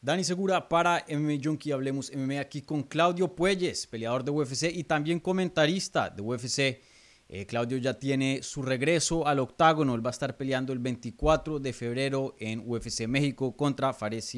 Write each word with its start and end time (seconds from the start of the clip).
Dani 0.00 0.22
Segura 0.22 0.68
para 0.68 1.04
MMA 1.08 1.40
Junkie, 1.42 1.72
hablemos 1.72 2.12
MMA 2.14 2.40
aquí 2.40 2.62
con 2.62 2.84
Claudio 2.84 3.34
Puelles, 3.34 3.84
peleador 3.88 4.22
de 4.22 4.30
UFC 4.30 4.70
y 4.72 4.84
también 4.84 5.18
comentarista 5.18 6.08
de 6.08 6.22
UFC. 6.22 6.80
Eh, 7.28 7.46
Claudio 7.46 7.78
ya 7.78 7.94
tiene 7.94 8.44
su 8.44 8.62
regreso 8.62 9.26
al 9.26 9.40
octágono, 9.40 9.96
él 9.96 10.06
va 10.06 10.10
a 10.10 10.12
estar 10.12 10.36
peleando 10.36 10.72
el 10.72 10.78
24 10.78 11.58
de 11.58 11.72
febrero 11.72 12.36
en 12.38 12.62
UFC 12.64 13.08
México 13.08 13.56
contra 13.56 13.92
Fares 13.92 14.36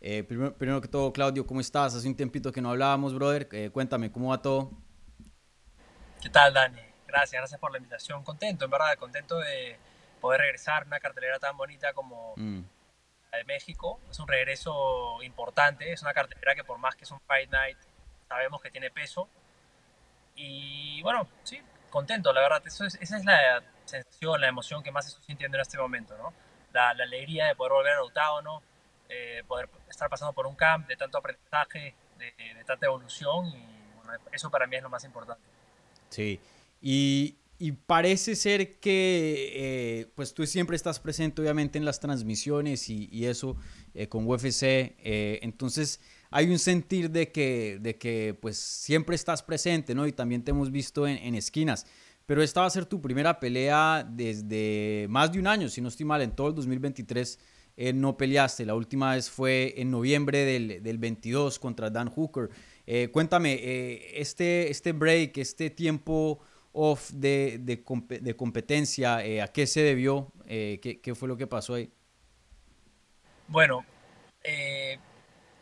eh, 0.00 0.22
primero, 0.22 0.80
que 0.80 0.88
todo, 0.88 1.12
Claudio, 1.12 1.44
¿cómo 1.44 1.60
estás? 1.60 1.96
Hace 1.96 2.06
un 2.06 2.14
tiempito 2.14 2.52
que 2.52 2.60
no 2.60 2.70
hablábamos, 2.70 3.14
brother. 3.14 3.48
Eh, 3.50 3.70
cuéntame, 3.72 4.12
¿cómo 4.12 4.28
va 4.28 4.40
todo? 4.40 4.70
¿Qué 6.22 6.28
tal, 6.28 6.54
Dani? 6.54 6.78
Gracias, 7.08 7.40
gracias 7.40 7.58
por 7.58 7.72
la 7.72 7.78
invitación. 7.78 8.22
Contento, 8.22 8.66
en 8.66 8.70
verdad, 8.70 8.96
contento 8.96 9.38
de 9.38 9.76
poder 10.20 10.42
regresar 10.42 10.84
a 10.84 10.86
una 10.86 11.00
cartelera 11.00 11.38
tan 11.40 11.56
bonita 11.56 11.92
como, 11.94 12.34
mm 12.36 12.60
de 13.34 13.44
México. 13.44 14.00
Es 14.10 14.18
un 14.18 14.28
regreso 14.28 15.22
importante, 15.22 15.92
es 15.92 16.02
una 16.02 16.12
cartera 16.12 16.54
que 16.54 16.64
por 16.64 16.78
más 16.78 16.96
que 16.96 17.04
es 17.04 17.10
un 17.10 17.20
Fight 17.20 17.50
Night, 17.50 17.78
sabemos 18.28 18.60
que 18.60 18.70
tiene 18.70 18.90
peso. 18.90 19.28
Y 20.36 21.02
bueno, 21.02 21.28
sí, 21.44 21.60
contento, 21.90 22.32
la 22.32 22.40
verdad. 22.40 22.62
Eso 22.66 22.84
es, 22.84 22.96
esa 22.96 23.16
es 23.16 23.24
la 23.24 23.62
sensación, 23.84 24.40
la 24.40 24.48
emoción 24.48 24.82
que 24.82 24.90
más 24.90 25.06
estoy 25.06 25.24
sintiendo 25.24 25.56
en 25.56 25.62
este 25.62 25.78
momento, 25.78 26.16
¿no? 26.16 26.32
La, 26.72 26.90
alegría 26.90 27.46
de 27.46 27.54
poder 27.54 27.72
volver 27.72 27.92
al 27.92 28.00
octágono, 28.00 28.62
eh, 29.08 29.44
poder 29.46 29.68
estar 29.88 30.10
pasando 30.10 30.32
por 30.32 30.46
un 30.46 30.56
camp 30.56 30.88
de 30.88 30.96
tanto 30.96 31.18
aprendizaje, 31.18 31.94
de, 32.18 32.32
de 32.54 32.64
tanta 32.64 32.86
evolución. 32.86 33.46
Y 33.46 33.94
bueno, 33.96 34.12
eso 34.32 34.50
para 34.50 34.66
mí 34.66 34.76
es 34.76 34.82
lo 34.82 34.88
más 34.88 35.04
importante. 35.04 35.42
Sí, 36.08 36.40
y, 36.86 37.34
y 37.64 37.72
parece 37.72 38.36
ser 38.36 38.78
que 38.78 39.52
eh, 39.54 40.12
pues 40.14 40.34
tú 40.34 40.44
siempre 40.44 40.76
estás 40.76 41.00
presente 41.00 41.40
obviamente 41.40 41.78
en 41.78 41.86
las 41.86 41.98
transmisiones 41.98 42.90
y, 42.90 43.24
eso 43.24 43.56
eh, 43.94 44.06
con 44.06 44.28
UFC. 44.28 44.62
Eh, 44.62 45.38
entonces 45.40 45.98
hay 46.30 46.50
un 46.50 46.58
sentir 46.58 47.10
de 47.10 47.32
que, 47.32 47.78
de 47.80 47.96
que 47.96 48.36
pues 48.38 48.58
siempre 48.58 49.16
estás 49.16 49.42
presente, 49.42 49.94
¿no? 49.94 50.06
Y 50.06 50.12
también 50.12 50.44
te 50.44 50.50
hemos 50.50 50.70
visto 50.70 51.06
en, 51.06 51.34
esquinas. 51.34 51.86
Pero 52.26 52.42
esta 52.42 52.60
va 52.60 52.66
a 52.66 52.70
ser 52.70 52.84
tu 52.84 53.00
primera 53.00 53.40
pelea 53.40 54.06
desde 54.06 55.06
más 55.08 55.32
de 55.32 55.38
un 55.38 55.46
año, 55.46 55.70
si 55.70 55.80
no 55.80 55.88
estoy 55.88 56.04
mal, 56.04 56.20
en 56.20 56.32
todo 56.32 56.48
el 56.48 56.54
2023 56.54 57.38
no 57.94 58.18
peleaste. 58.18 58.66
La 58.66 58.74
última 58.74 59.14
vez 59.14 59.30
fue 59.30 59.72
en 59.78 59.90
noviembre 59.90 60.44
del, 60.44 60.82
del 60.82 60.98
22 60.98 61.58
contra 61.58 61.88
Dan 61.88 62.10
Hooker. 62.10 62.50
cuéntame, 63.10 64.20
este, 64.20 64.70
este 64.70 64.92
break, 64.92 65.38
este 65.38 65.70
tiempo 65.70 66.42
off 66.74 67.10
de, 67.10 67.58
de, 67.60 68.36
competencia? 68.36 69.24
Eh, 69.24 69.40
¿A 69.40 69.48
qué 69.48 69.66
se 69.66 69.80
debió? 69.80 70.32
Eh, 70.46 70.80
¿qué, 71.02 71.14
fue 71.14 71.28
lo 71.28 71.36
que 71.36 71.46
pasó 71.46 71.74
ahí? 71.74 71.90
Bueno, 73.48 73.86
eh, 74.42 74.98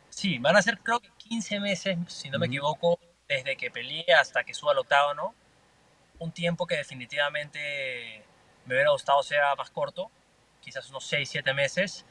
sí, 0.08 0.38
van 0.38 0.56
a 0.56 0.62
ser 0.62 0.78
creo 0.78 1.00
que 1.00 1.10
15 1.18 1.60
meses, 1.60 1.98
si 2.08 2.30
no 2.30 2.38
me 2.38 2.46
equivoco, 2.46 2.98
desde 3.28 3.56
que 3.56 3.70
peleé 3.70 4.06
hasta 4.18 4.42
que 4.42 4.54
suba 4.54 4.72
al 4.72 4.78
octavo, 4.78 5.14
¿no? 5.14 5.34
Un 6.18 6.32
tiempo 6.32 6.66
que 6.66 6.76
definitivamente 6.76 8.22
me 8.66 8.74
hubiera 8.74 8.90
gustado 8.90 9.22
sea 9.22 9.54
más 9.54 9.70
corto, 9.70 10.10
quizás 10.60 10.88
unos 10.90 11.04
6, 11.04 11.28
7 11.28 11.54
meses. 11.54 12.04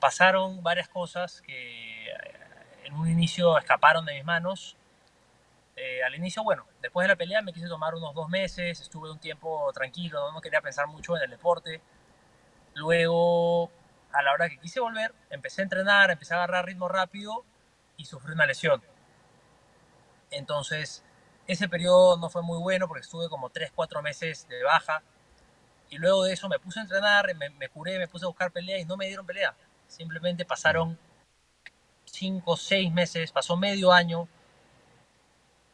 Pasaron 0.00 0.62
varias 0.62 0.88
cosas 0.88 1.40
que 1.40 2.08
en 2.84 2.94
un 2.94 3.08
inicio 3.08 3.56
escaparon 3.56 4.04
de 4.04 4.14
mis 4.14 4.24
manos 4.24 4.76
eh, 5.76 6.02
al 6.04 6.14
inicio, 6.14 6.44
bueno, 6.44 6.66
después 6.80 7.04
de 7.04 7.08
la 7.08 7.16
pelea 7.16 7.42
me 7.42 7.52
quise 7.52 7.66
tomar 7.66 7.94
unos 7.94 8.14
dos 8.14 8.28
meses, 8.28 8.80
estuve 8.80 9.10
un 9.10 9.18
tiempo 9.18 9.72
tranquilo, 9.72 10.30
no 10.32 10.40
quería 10.40 10.60
pensar 10.60 10.86
mucho 10.86 11.16
en 11.16 11.24
el 11.24 11.30
deporte. 11.30 11.80
Luego, 12.74 13.70
a 14.12 14.22
la 14.22 14.32
hora 14.32 14.48
que 14.48 14.58
quise 14.58 14.80
volver, 14.80 15.12
empecé 15.30 15.62
a 15.62 15.64
entrenar, 15.64 16.10
empecé 16.10 16.34
a 16.34 16.38
agarrar 16.38 16.66
ritmo 16.66 16.88
rápido 16.88 17.44
y 17.96 18.04
sufrí 18.04 18.32
una 18.32 18.46
lesión. 18.46 18.82
Entonces, 20.30 21.04
ese 21.46 21.68
periodo 21.68 22.16
no 22.18 22.30
fue 22.30 22.42
muy 22.42 22.58
bueno 22.58 22.86
porque 22.88 23.02
estuve 23.02 23.28
como 23.28 23.50
3, 23.50 23.72
4 23.74 24.02
meses 24.02 24.48
de 24.48 24.62
baja. 24.62 25.02
Y 25.90 25.98
luego 25.98 26.24
de 26.24 26.32
eso 26.32 26.48
me 26.48 26.58
puse 26.58 26.80
a 26.80 26.82
entrenar, 26.82 27.34
me, 27.36 27.50
me 27.50 27.68
curé, 27.68 27.98
me 27.98 28.08
puse 28.08 28.24
a 28.24 28.28
buscar 28.28 28.50
peleas 28.52 28.80
y 28.80 28.84
no 28.84 28.96
me 28.96 29.06
dieron 29.06 29.26
pelea. 29.26 29.54
Simplemente 29.86 30.44
pasaron 30.44 30.98
5, 32.06 32.56
6 32.56 32.92
meses, 32.92 33.32
pasó 33.32 33.56
medio 33.56 33.92
año 33.92 34.28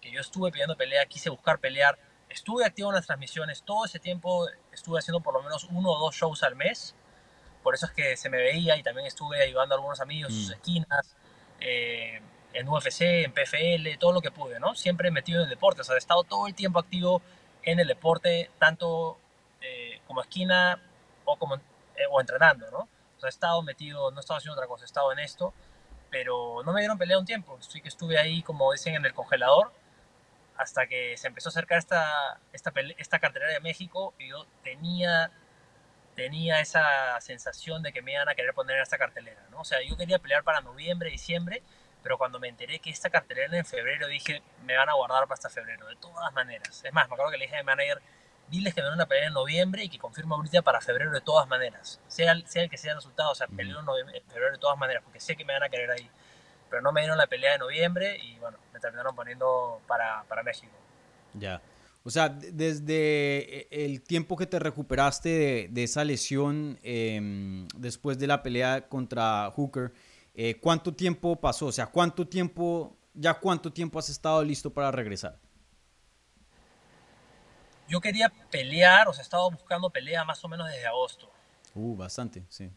que 0.01 0.11
yo 0.11 0.21
estuve 0.21 0.51
pidiendo 0.51 0.77
pelea, 0.77 1.05
quise 1.07 1.31
buscar 1.31 1.59
pelear, 1.59 1.99
estuve 2.29 2.65
activo 2.65 2.91
en 2.91 2.97
las 2.97 3.07
transmisiones, 3.07 3.63
todo 3.63 3.85
ese 3.85 3.99
tiempo 3.99 4.49
estuve 4.73 4.99
haciendo 4.99 5.21
por 5.21 5.35
lo 5.35 5.43
menos 5.43 5.65
uno 5.71 5.91
o 5.91 5.99
dos 5.99 6.15
shows 6.15 6.43
al 6.43 6.57
mes, 6.57 6.95
por 7.63 7.75
eso 7.75 7.87
es 7.87 7.93
que 7.93 8.17
se 8.17 8.31
me 8.31 8.39
veía 8.39 8.77
y 8.77 8.83
también 8.83 9.07
estuve 9.07 9.43
ayudando 9.43 9.75
a 9.75 9.79
algunos 9.79 10.01
amigos, 10.01 10.33
sus 10.33 10.49
mm. 10.49 10.53
esquinas, 10.53 11.17
eh, 11.61 12.21
en 12.53 12.69
UFC, 12.69 13.03
en 13.25 13.33
PFL, 13.33 13.99
todo 13.99 14.13
lo 14.13 14.21
que 14.21 14.31
pude, 14.31 14.59
¿no? 14.59 14.75
Siempre 14.75 15.11
metido 15.11 15.41
en 15.41 15.45
el 15.45 15.51
deporte, 15.51 15.83
o 15.83 15.85
sea, 15.85 15.95
he 15.95 15.99
estado 15.99 16.25
todo 16.25 16.47
el 16.47 16.55
tiempo 16.55 16.79
activo 16.79 17.23
en 17.63 17.79
el 17.79 17.87
deporte, 17.87 18.51
tanto 18.59 19.19
eh, 19.61 20.01
como 20.07 20.23
esquina 20.23 20.83
o, 21.25 21.37
como, 21.37 21.57
eh, 21.57 22.07
o 22.11 22.21
entrenando, 22.21 22.71
¿no? 22.71 22.89
O 23.17 23.21
sea, 23.21 23.29
he 23.29 23.31
estado 23.31 23.63
metido, 23.63 24.11
no 24.11 24.19
he 24.19 24.21
estado 24.21 24.39
haciendo 24.39 24.55
otra 24.55 24.67
cosa, 24.67 24.85
he 24.85 24.87
estado 24.87 25.13
en 25.13 25.19
esto, 25.19 25.53
pero 26.11 26.63
no 26.65 26.73
me 26.73 26.81
dieron 26.81 26.99
pelea 26.99 27.19
un 27.19 27.27
tiempo, 27.27 27.57
estoy 27.61 27.83
que 27.83 27.89
estuve 27.89 28.19
ahí, 28.19 28.43
como 28.43 28.73
dicen, 28.73 28.95
en 28.95 29.05
el 29.05 29.15
congelador, 29.15 29.73
hasta 30.61 30.87
que 30.87 31.17
se 31.17 31.27
empezó 31.27 31.49
a 31.49 31.53
acercar 31.53 31.79
esta, 31.79 32.39
esta, 32.53 32.71
esta 32.99 33.19
cartelera 33.19 33.51
de 33.51 33.61
México 33.61 34.13
y 34.19 34.29
yo 34.29 34.47
tenía, 34.63 35.31
tenía 36.15 36.61
esa 36.61 37.19
sensación 37.23 37.83
de 37.83 37.95
que 37.95 38.03
me 38.03 38.13
iban 38.13 38.29
a 38.29 38.35
querer 38.35 38.53
poner 38.53 38.77
en 38.77 38.83
esta 38.83 38.99
cartelera, 38.99 39.43
¿no? 39.51 39.61
O 39.61 39.65
sea, 39.65 39.79
yo 39.83 39.97
quería 39.97 40.19
pelear 40.19 40.45
para 40.45 40.61
noviembre, 40.61 41.09
diciembre, 41.09 41.63
pero 42.03 42.19
cuando 42.19 42.39
me 42.39 42.49
enteré 42.49 42.79
que 42.79 42.91
esta 42.91 43.09
cartelera 43.09 43.47
era 43.49 43.57
en 43.57 43.65
febrero, 43.65 44.07
dije, 44.07 44.43
me 44.65 44.77
van 44.77 44.91
a 44.91 44.93
guardar 44.93 45.23
para 45.23 45.35
hasta 45.35 45.49
febrero, 45.49 45.87
de 45.87 45.97
todas 45.97 46.31
maneras. 46.35 46.85
Es 46.85 46.93
más, 46.93 47.09
me 47.09 47.15
acuerdo 47.15 47.33
que 47.33 47.39
le 47.39 47.47
dije 47.47 47.57
a 47.57 47.61
mi 47.61 47.65
manager, 47.65 48.03
diles 48.49 48.75
que 48.75 48.83
me 48.83 48.91
van 48.91 49.01
a 49.01 49.07
pelear 49.07 49.29
en 49.29 49.33
noviembre 49.33 49.85
y 49.85 49.89
que 49.89 49.99
confirmo 49.99 50.35
ahorita 50.35 50.61
para 50.61 50.83
febrero 50.83 51.11
de 51.11 51.23
todas 51.23 51.49
maneras. 51.49 52.03
Sea, 52.07 52.35
sea 52.45 52.65
el 52.65 52.69
que 52.69 52.77
sea 52.77 52.93
el 52.93 52.99
resultado, 52.99 53.31
o 53.31 53.35
sea, 53.35 53.47
peleo 53.47 53.81
en 53.81 54.23
febrero 54.29 54.53
de 54.53 54.59
todas 54.59 54.77
maneras, 54.77 55.03
porque 55.05 55.21
sé 55.21 55.37
que 55.37 55.47
me 55.47 55.55
van 55.55 55.63
a 55.63 55.71
querer 55.71 55.91
ahí 55.91 56.11
pero 56.71 56.83
no 56.83 56.93
me 56.93 57.01
dieron 57.01 57.19
la 57.19 57.27
pelea 57.27 57.53
de 57.53 57.59
noviembre 57.59 58.17
y 58.23 58.39
bueno, 58.39 58.57
me 58.73 58.81
terminaron 58.81 59.15
poniendo 59.15 59.81
para, 59.87 60.25
para 60.29 60.43
México. 60.43 60.73
Ya. 61.35 61.61
O 62.03 62.11
sea, 62.11 62.31
desde 62.31 63.85
el 63.85 64.03
tiempo 64.03 64.37
que 64.37 64.47
te 64.47 64.59
recuperaste 64.59 65.69
de, 65.71 65.83
esa 65.83 66.03
lesión 66.05 66.79
em, 66.83 67.69
después 67.77 68.19
de 68.19 68.27
la 68.27 68.43
pelea 68.43 68.89
contra 68.89 69.51
Hooker, 69.51 69.93
eh, 70.35 70.59
¿cuánto 70.61 70.95
tiempo 70.95 71.37
pasó? 71.37 71.67
O 71.67 71.73
sea, 71.73 71.89
¿cuánto 71.89 72.27
tiempo, 72.27 72.97
ya 73.13 73.35
cuánto 73.35 73.71
tiempo 73.71 73.99
has 73.99 74.09
estado 74.09 74.43
listo 74.43 74.73
para 74.73 74.91
regresar? 74.91 75.37
Yo 77.87 78.01
quería 78.01 78.33
pelear, 78.51 79.09
o 79.09 79.13
sea, 79.13 79.23
estaba 79.23 79.51
buscando 79.51 79.91
pelea 79.91 80.25
más 80.25 80.43
o 80.43 80.49
menos 80.49 80.69
desde 80.69 80.87
agosto. 80.87 81.31
Uh, 81.75 81.97
bastante, 81.97 82.45
sí 82.49 82.71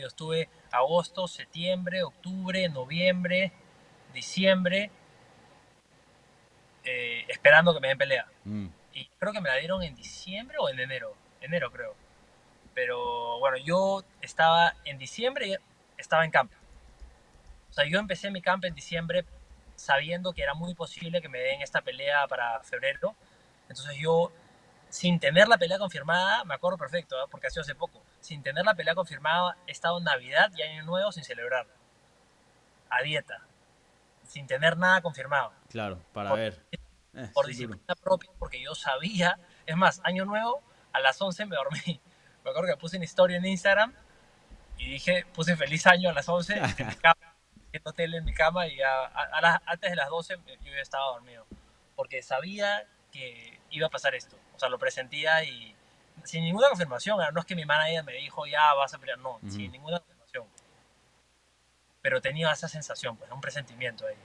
yo 0.00 0.06
estuve 0.06 0.48
agosto, 0.70 1.26
septiembre, 1.28 2.02
octubre, 2.02 2.68
noviembre, 2.68 3.52
diciembre, 4.12 4.90
eh, 6.84 7.24
esperando 7.28 7.74
que 7.74 7.80
me 7.80 7.88
den 7.88 7.98
pelea. 7.98 8.26
Mm. 8.44 8.66
Y 8.92 9.06
creo 9.18 9.32
que 9.32 9.40
me 9.40 9.48
la 9.48 9.56
dieron 9.56 9.82
en 9.82 9.94
diciembre 9.94 10.56
o 10.60 10.68
en 10.68 10.78
enero. 10.78 11.14
Enero 11.40 11.70
creo. 11.70 11.94
Pero 12.74 13.38
bueno, 13.38 13.56
yo 13.56 14.04
estaba 14.20 14.74
en 14.84 14.98
diciembre, 14.98 15.58
estaba 15.96 16.24
en 16.24 16.30
campo. 16.30 16.54
O 17.70 17.72
sea, 17.72 17.84
yo 17.86 17.98
empecé 17.98 18.30
mi 18.30 18.40
campo 18.40 18.66
en 18.66 18.74
diciembre 18.74 19.24
sabiendo 19.76 20.32
que 20.32 20.42
era 20.42 20.54
muy 20.54 20.74
posible 20.74 21.20
que 21.20 21.28
me 21.28 21.40
den 21.40 21.60
esta 21.62 21.80
pelea 21.80 22.26
para 22.28 22.60
febrero. 22.60 23.14
Entonces 23.68 23.96
yo 23.96 24.30
sin 24.94 25.18
tener 25.18 25.48
la 25.48 25.58
pelea 25.58 25.76
confirmada, 25.76 26.44
me 26.44 26.54
acuerdo 26.54 26.78
perfecto, 26.78 27.16
¿eh? 27.16 27.26
porque 27.28 27.48
ha 27.48 27.50
sido 27.50 27.62
hace 27.62 27.74
poco, 27.74 28.00
sin 28.20 28.44
tener 28.44 28.64
la 28.64 28.76
pelea 28.76 28.94
confirmada, 28.94 29.56
he 29.66 29.72
estado 29.72 29.98
en 29.98 30.04
Navidad 30.04 30.52
y 30.56 30.62
Año 30.62 30.84
Nuevo 30.84 31.10
sin 31.10 31.24
celebrar. 31.24 31.66
A 32.90 33.02
dieta. 33.02 33.42
Sin 34.22 34.46
tener 34.46 34.76
nada 34.76 35.02
confirmado. 35.02 35.52
Claro, 35.68 36.00
para 36.12 36.32
ver. 36.34 36.64
Eh, 36.70 37.28
por 37.34 37.46
disciplina 37.46 37.96
propia, 38.00 38.30
porque 38.38 38.62
yo 38.62 38.76
sabía. 38.76 39.36
Es 39.66 39.76
más, 39.76 40.00
Año 40.04 40.26
Nuevo, 40.26 40.62
a 40.92 41.00
las 41.00 41.20
11 41.20 41.46
me 41.46 41.56
dormí. 41.56 42.00
Me 42.44 42.50
acuerdo 42.50 42.68
que 42.68 42.76
puse 42.76 42.96
una 42.96 43.04
historia 43.04 43.38
en 43.38 43.46
Instagram 43.46 43.92
y 44.78 44.90
dije, 44.90 45.26
puse 45.34 45.56
feliz 45.56 45.88
año 45.88 46.10
a 46.10 46.12
las 46.12 46.28
11 46.28 46.56
en 46.56 46.86
mi 46.86 46.94
cama, 47.02 47.34
en 47.72 47.82
hotel 47.84 48.14
en 48.14 48.24
mi 48.24 48.32
cama 48.32 48.68
y 48.68 48.80
a, 48.80 49.06
antes 49.66 49.90
de 49.90 49.96
las 49.96 50.08
12 50.08 50.36
yo 50.36 50.72
ya 50.72 50.80
estaba 50.80 51.06
dormido. 51.06 51.46
Porque 51.96 52.22
sabía 52.22 52.86
que 53.10 53.58
iba 53.70 53.88
a 53.88 53.90
pasar 53.90 54.14
esto. 54.14 54.36
O 54.54 54.58
sea, 54.58 54.68
lo 54.68 54.78
presentía 54.78 55.42
y 55.44 55.74
sin 56.22 56.44
ninguna 56.44 56.68
confirmación. 56.68 57.18
No 57.32 57.40
es 57.40 57.46
que 57.46 57.56
mi 57.56 57.64
manager 57.64 58.04
me 58.04 58.14
dijo, 58.14 58.46
ya 58.46 58.74
vas 58.74 58.94
a 58.94 58.98
pelear, 58.98 59.18
no, 59.18 59.38
sin 59.48 59.72
ninguna 59.72 59.98
confirmación. 59.98 60.44
Pero 62.02 62.20
tenía 62.20 62.52
esa 62.52 62.68
sensación, 62.68 63.16
pues, 63.16 63.30
un 63.30 63.40
presentimiento 63.40 64.06
ahí. 64.06 64.16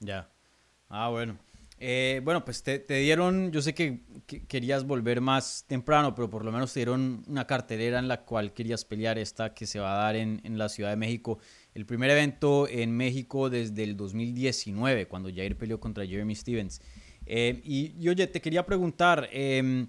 Ya. 0.00 0.28
Ah, 0.88 1.08
bueno. 1.08 1.36
Eh, 1.78 2.22
bueno, 2.24 2.42
pues 2.42 2.62
te, 2.62 2.78
dieron, 2.88 3.52
yo 3.52 3.60
sé 3.60 3.74
que, 3.74 4.00
querías 4.48 4.84
volver 4.84 5.20
más 5.20 5.64
temprano, 5.66 6.14
pero 6.14 6.30
por 6.30 6.42
lo 6.42 6.50
menos 6.50 6.72
te 6.72 6.80
dieron 6.80 7.22
una 7.26 7.46
cartelera 7.46 7.98
en 7.98 8.08
la 8.08 8.24
cual 8.24 8.54
querías 8.54 8.86
pelear 8.86 9.18
esta 9.18 9.52
que 9.52 9.66
se 9.66 9.78
va 9.78 9.92
a 9.92 10.04
dar 10.04 10.16
en, 10.16 10.40
en 10.44 10.56
la 10.56 10.70
Ciudad 10.70 10.88
de 10.90 10.96
México. 10.96 11.38
El 11.74 11.84
primer 11.84 12.08
evento 12.10 12.66
en 12.66 12.96
México 12.96 13.50
desde 13.50 13.82
el 13.82 13.96
2019, 13.96 15.06
cuando 15.06 15.28
Jair 15.28 15.58
peleó 15.58 15.78
contra 15.78 16.06
Jeremy 16.06 16.34
Stevens. 16.34 16.80
Eh, 17.26 17.60
y, 17.64 18.08
oye, 18.08 18.26
te 18.26 18.40
quería 18.40 18.64
preguntar, 18.64 19.28
em, 19.32 19.88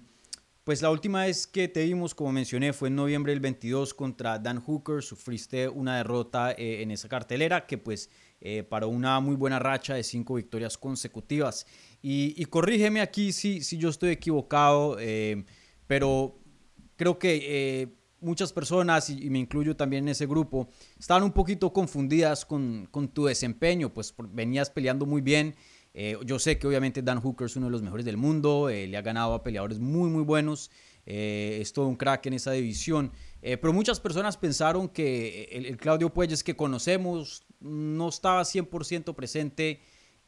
pues 0.64 0.82
la 0.82 0.90
última 0.90 1.24
vez 1.24 1.46
que 1.46 1.68
te 1.68 1.84
vimos, 1.84 2.14
como 2.14 2.32
mencioné, 2.32 2.72
fue 2.72 2.88
en 2.88 2.96
noviembre 2.96 3.32
del 3.32 3.40
22 3.40 3.94
contra 3.94 4.38
Dan 4.38 4.60
Hooker. 4.60 5.02
Sufriste 5.02 5.68
una 5.68 5.96
derrota 5.96 6.52
eh, 6.52 6.82
en 6.82 6.90
esa 6.90 7.08
cartelera 7.08 7.66
que 7.66 7.78
pues 7.78 8.10
eh, 8.40 8.62
para 8.64 8.86
una 8.86 9.18
muy 9.20 9.34
buena 9.34 9.58
racha 9.58 9.94
de 9.94 10.02
cinco 10.02 10.34
victorias 10.34 10.76
consecutivas. 10.76 11.66
Y, 12.02 12.44
corrígeme 12.46 13.00
aquí 13.00 13.32
si, 13.32 13.62
si 13.62 13.78
yo 13.78 13.88
estoy 13.88 14.10
equivocado, 14.10 14.98
pero 15.86 16.38
creo 16.96 17.18
que 17.18 17.96
muchas 18.20 18.52
personas, 18.52 19.10
y, 19.10 19.30
me 19.30 19.38
incluyo 19.38 19.76
también 19.76 20.04
en 20.04 20.10
ese 20.10 20.26
grupo, 20.26 20.68
estaban 20.98 21.22
un 21.22 21.32
poquito 21.32 21.72
confundidas 21.72 22.44
con, 22.44 22.86
con 22.90 23.08
tu 23.08 23.26
desempeño, 23.26 23.92
pues 23.92 24.14
venías 24.32 24.70
peleando 24.70 25.06
muy 25.06 25.20
bien. 25.20 25.54
Eh, 25.94 26.16
yo 26.24 26.38
sé 26.38 26.58
que 26.58 26.66
obviamente 26.66 27.02
Dan 27.02 27.20
Hooker 27.20 27.46
es 27.46 27.56
uno 27.56 27.66
de 27.66 27.72
los 27.72 27.82
mejores 27.82 28.04
del 28.04 28.16
mundo, 28.16 28.68
eh, 28.68 28.86
le 28.86 28.96
ha 28.96 29.02
ganado 29.02 29.34
a 29.34 29.42
peleadores 29.42 29.78
muy, 29.78 30.10
muy 30.10 30.22
buenos, 30.22 30.70
eh, 31.06 31.58
es 31.60 31.72
todo 31.72 31.86
un 31.86 31.96
crack 31.96 32.26
en 32.26 32.34
esa 32.34 32.52
división, 32.52 33.12
pero 33.40 33.72
muchas 33.72 33.98
personas 34.00 34.36
pensaron 34.36 34.88
que 34.88 35.48
el, 35.52 35.76
Claudio 35.76 36.12
Puelles 36.12 36.42
que 36.42 36.56
conocemos 36.56 37.44
no 37.60 38.08
estaba 38.08 38.42
100% 38.42 39.14
presente 39.14 39.80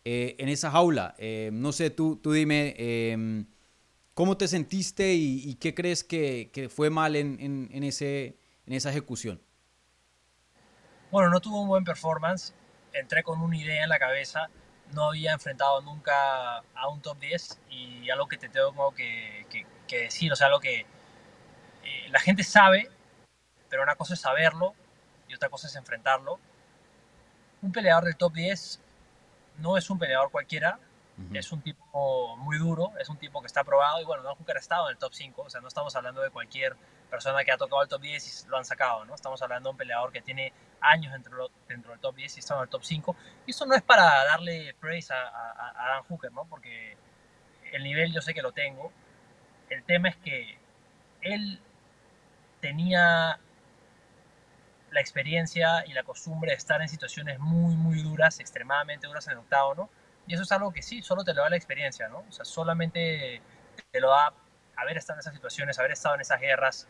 en 0.05 0.49
esa 0.49 0.71
jaula. 0.71 1.17
no 1.53 1.73
sé, 1.73 1.91
tú, 1.91 2.17
tú 2.17 2.33
dime, 2.33 2.75
em, 2.79 3.47
¿cómo 4.15 4.37
te 4.37 4.47
sentiste 4.47 5.13
y, 5.13 5.55
qué 5.57 5.75
crees 5.75 6.05
que, 6.05 6.51
que 6.53 6.69
fue 6.69 6.89
mal 6.89 7.17
en, 7.17 7.69
en, 7.73 7.83
ese, 7.83 8.39
en 8.65 8.73
esa 8.73 8.91
ejecución? 8.91 9.43
Bueno, 11.11 11.31
no 11.31 11.41
tuvo 11.41 11.63
un 11.63 11.69
buen 11.69 11.85
performance, 11.85 12.55
entré 12.93 13.25
con 13.25 13.41
una 13.41 13.57
idea 13.57 13.83
en 13.83 13.89
la 13.89 13.99
cabeza 13.99 14.49
no 14.93 15.09
había 15.09 15.33
enfrentado 15.33 15.81
nunca 15.83 16.59
a 16.75 16.89
un 16.89 17.01
top 17.01 17.19
10 17.19 17.61
y 17.71 18.11
algo 18.11 18.27
que 18.29 18.39
te 18.39 18.49
tengo 18.49 18.95
que, 18.95 19.47
que, 19.87 19.99
decir, 19.99 20.33
o 20.33 20.37
sea, 20.37 20.47
algo 20.47 20.61
que 20.61 20.81
eh, 20.81 22.09
la 22.11 22.21
gente 22.21 22.43
sabe, 22.43 22.91
pero 23.69 23.83
una 23.83 23.97
cosa 23.97 24.15
es 24.15 24.21
saberlo 24.21 24.75
y 25.29 25.35
otra 25.35 25.49
cosa 25.49 25.67
es 25.67 25.77
enfrentarlo. 25.77 26.39
Un 27.63 27.73
peleador 27.73 28.05
del 28.05 28.17
top 28.17 28.33
10 28.33 28.81
no 29.59 29.77
es 29.77 29.91
un 29.91 29.99
peleador 29.99 30.31
cualquiera, 30.31 30.79
es 31.35 31.53
un 31.53 31.61
tipo 31.61 32.37
muy 32.39 32.57
duro, 32.57 32.93
es 32.99 33.11
un 33.11 33.19
tipo 33.19 33.43
que 33.43 33.47
está 33.47 33.63
probado 33.63 34.01
y 34.01 34.05
bueno, 34.05 34.23
no 34.23 34.35
Hooker 34.35 34.57
ha 34.57 34.61
estado 34.61 34.89
en 34.89 34.93
el 34.93 34.99
top 34.99 35.13
5, 35.13 35.43
o 35.43 35.51
sea, 35.51 35.61
no 35.61 35.69
estamos 35.69 35.95
hablando 35.95 36.23
de 36.23 36.31
cualquier 36.31 36.77
persona 37.11 37.45
que 37.45 37.53
ha 37.53 37.59
tocado 37.59 37.83
el 37.83 37.89
top 37.89 38.01
10 38.01 38.45
y 38.45 38.49
lo 38.49 38.57
han 38.57 38.65
sacado, 38.65 39.05
¿no? 39.05 39.15
Estamos 39.15 39.43
hablando 39.43 39.69
de 39.69 39.73
un 39.73 39.77
peleador 39.77 40.13
que 40.13 40.23
tiene 40.23 40.53
años 40.81 41.13
dentro, 41.13 41.51
dentro 41.69 41.93
del 41.93 42.01
top 42.01 42.17
10 42.17 42.37
y 42.37 42.41
está 42.41 42.57
en 42.57 42.63
el 42.63 42.69
top 42.69 42.83
5. 42.83 43.17
Y 43.47 43.51
eso 43.51 43.67
no 43.67 43.75
es 43.75 43.83
para 43.83 44.25
darle 44.25 44.75
praise 44.81 45.13
a, 45.13 45.17
a, 45.17 45.89
Dan 45.89 46.03
Hooker, 46.05 46.33
¿no? 46.33 46.45
Porque 46.47 46.97
el 47.73 47.83
nivel 47.83 48.13
yo 48.13 48.21
sé 48.21 48.35
que 48.35 48.43
lo 48.43 48.53
tengo. 48.53 48.93
El 49.69 49.83
tema 49.85 50.09
es 50.09 50.17
que 50.17 50.59
él 51.23 51.61
tenía 52.61 53.39
la 54.91 55.01
experiencia 55.01 55.85
y 55.87 55.93
la 55.93 56.03
costumbre 56.03 56.51
de 56.51 56.57
estar 56.57 56.81
en 56.83 56.89
situaciones 56.89 57.39
muy, 57.39 57.77
muy 57.77 58.03
duras, 58.03 58.41
extremadamente 58.41 59.07
duras 59.07 59.27
en 59.29 59.35
el 59.35 59.39
octavo, 59.39 59.75
¿no? 59.75 59.91
Y 60.27 60.35
eso 60.35 60.43
es 60.43 60.53
algo 60.53 60.73
que 60.73 60.83
sí, 60.83 61.03
solo 61.03 61.25
te 61.25 61.35
lo 61.35 61.43
da 61.43 61.51
la 61.51 61.57
experiencia, 61.57 62.09
¿no? 62.09 62.25
O 62.29 62.33
sea, 62.33 62.45
solamente 62.45 63.41
te 63.91 64.01
lo 64.01 64.11
da 64.11 64.33
haber 64.77 64.97
estado 64.97 65.17
en 65.17 65.21
esas 65.21 65.35
situaciones, 65.35 65.79
haber 65.79 65.93
estado 65.93 66.15
en 66.15 66.21
esas 66.23 66.41
guerras. 66.41 66.89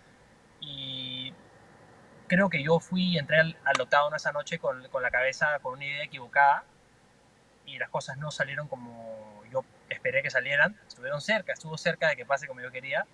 Y 0.60 1.19
creo 2.30 2.48
que 2.48 2.62
yo 2.62 2.78
fui, 2.78 3.18
entré 3.18 3.40
al, 3.40 3.56
al 3.64 3.80
octavo 3.80 4.14
esa 4.14 4.30
noche 4.30 4.60
con, 4.60 4.86
con, 4.88 5.02
la 5.02 5.10
cabeza, 5.10 5.58
con 5.58 5.72
una 5.74 5.84
idea 5.84 6.04
equivocada. 6.04 6.62
Y 7.66 7.76
las 7.76 7.90
cosas 7.90 8.18
no 8.18 8.30
salieron 8.30 8.68
como 8.68 9.42
yo 9.50 9.64
esperé 9.88 10.22
que 10.22 10.30
salieran. 10.30 10.78
Estuvieron 10.86 11.20
cerca, 11.20 11.52
estuvo 11.52 11.76
cerca 11.76 12.08
de 12.08 12.14
que 12.14 12.24
pase 12.24 12.46
como 12.46 12.60
yo 12.60 12.70
quería, 12.70 13.04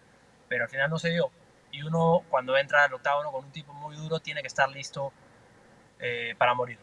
pero 0.49 0.65
al 0.65 0.71
final 0.71 0.91
no 0.91 0.99
se 0.99 1.09
dio. 1.09 1.31
Y 1.73 1.81
uno, 1.83 2.25
cuando 2.29 2.59
entra 2.59 2.85
al 2.85 2.93
octavo 2.93 3.33
con 3.33 3.47
un 3.47 3.53
tipo 3.53 3.73
muy 3.73 3.97
duro, 3.97 4.21
tiene 4.21 4.43
que 4.43 4.49
estar 4.49 4.69
listo 4.69 5.15
eh, 5.99 6.35
para 6.37 6.53
morir. 6.53 6.79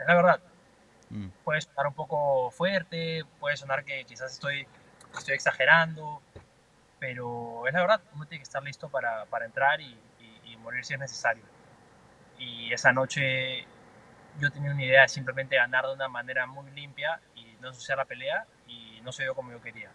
Es 0.00 0.06
la 0.08 0.14
verdad. 0.14 0.40
Mm. 1.10 1.28
Puede 1.44 1.60
sonar 1.60 1.86
un 1.86 1.94
poco 1.94 2.50
fuerte, 2.50 3.24
puede 3.38 3.56
sonar 3.56 3.84
que 3.84 4.04
quizás 4.06 4.32
estoy, 4.32 4.66
estoy 5.16 5.34
exagerando, 5.34 6.20
pero 6.98 7.68
es 7.68 7.74
la 7.74 7.80
verdad, 7.80 8.00
uno 8.12 8.26
tiene 8.26 8.40
que 8.40 8.48
estar 8.48 8.62
listo 8.64 8.88
para, 8.88 9.24
para 9.26 9.46
entrar 9.46 9.80
y, 9.80 9.96
morir 10.62 10.84
si 10.84 10.94
es 10.94 10.98
necesario. 10.98 11.44
Y 12.38 12.72
esa 12.72 12.92
noche 12.92 13.66
yo 14.38 14.50
tenía 14.50 14.70
una 14.70 14.84
idea 14.84 15.02
de 15.02 15.08
simplemente 15.08 15.56
ganar 15.56 15.86
de 15.86 15.94
una 15.94 16.08
manera 16.08 16.46
muy 16.46 16.70
limpia 16.72 17.20
y 17.34 17.56
no 17.60 17.68
ensuciar 17.68 17.98
la 17.98 18.04
pelea 18.04 18.46
y 18.66 19.00
no 19.02 19.12
se 19.12 19.22
dio 19.22 19.34
como 19.34 19.52
yo 19.52 19.62
quería. 19.62 19.90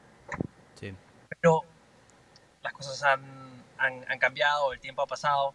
Sí. 0.76 0.96
Pero 1.30 1.64
las 2.62 2.74
cosas 2.74 3.04
han, 3.04 3.64
han, 3.78 4.06
han 4.10 4.20
cambiado, 4.20 4.74
el 4.74 4.80
tiempo 4.80 5.02
ha 5.02 5.08
pasado 5.08 5.54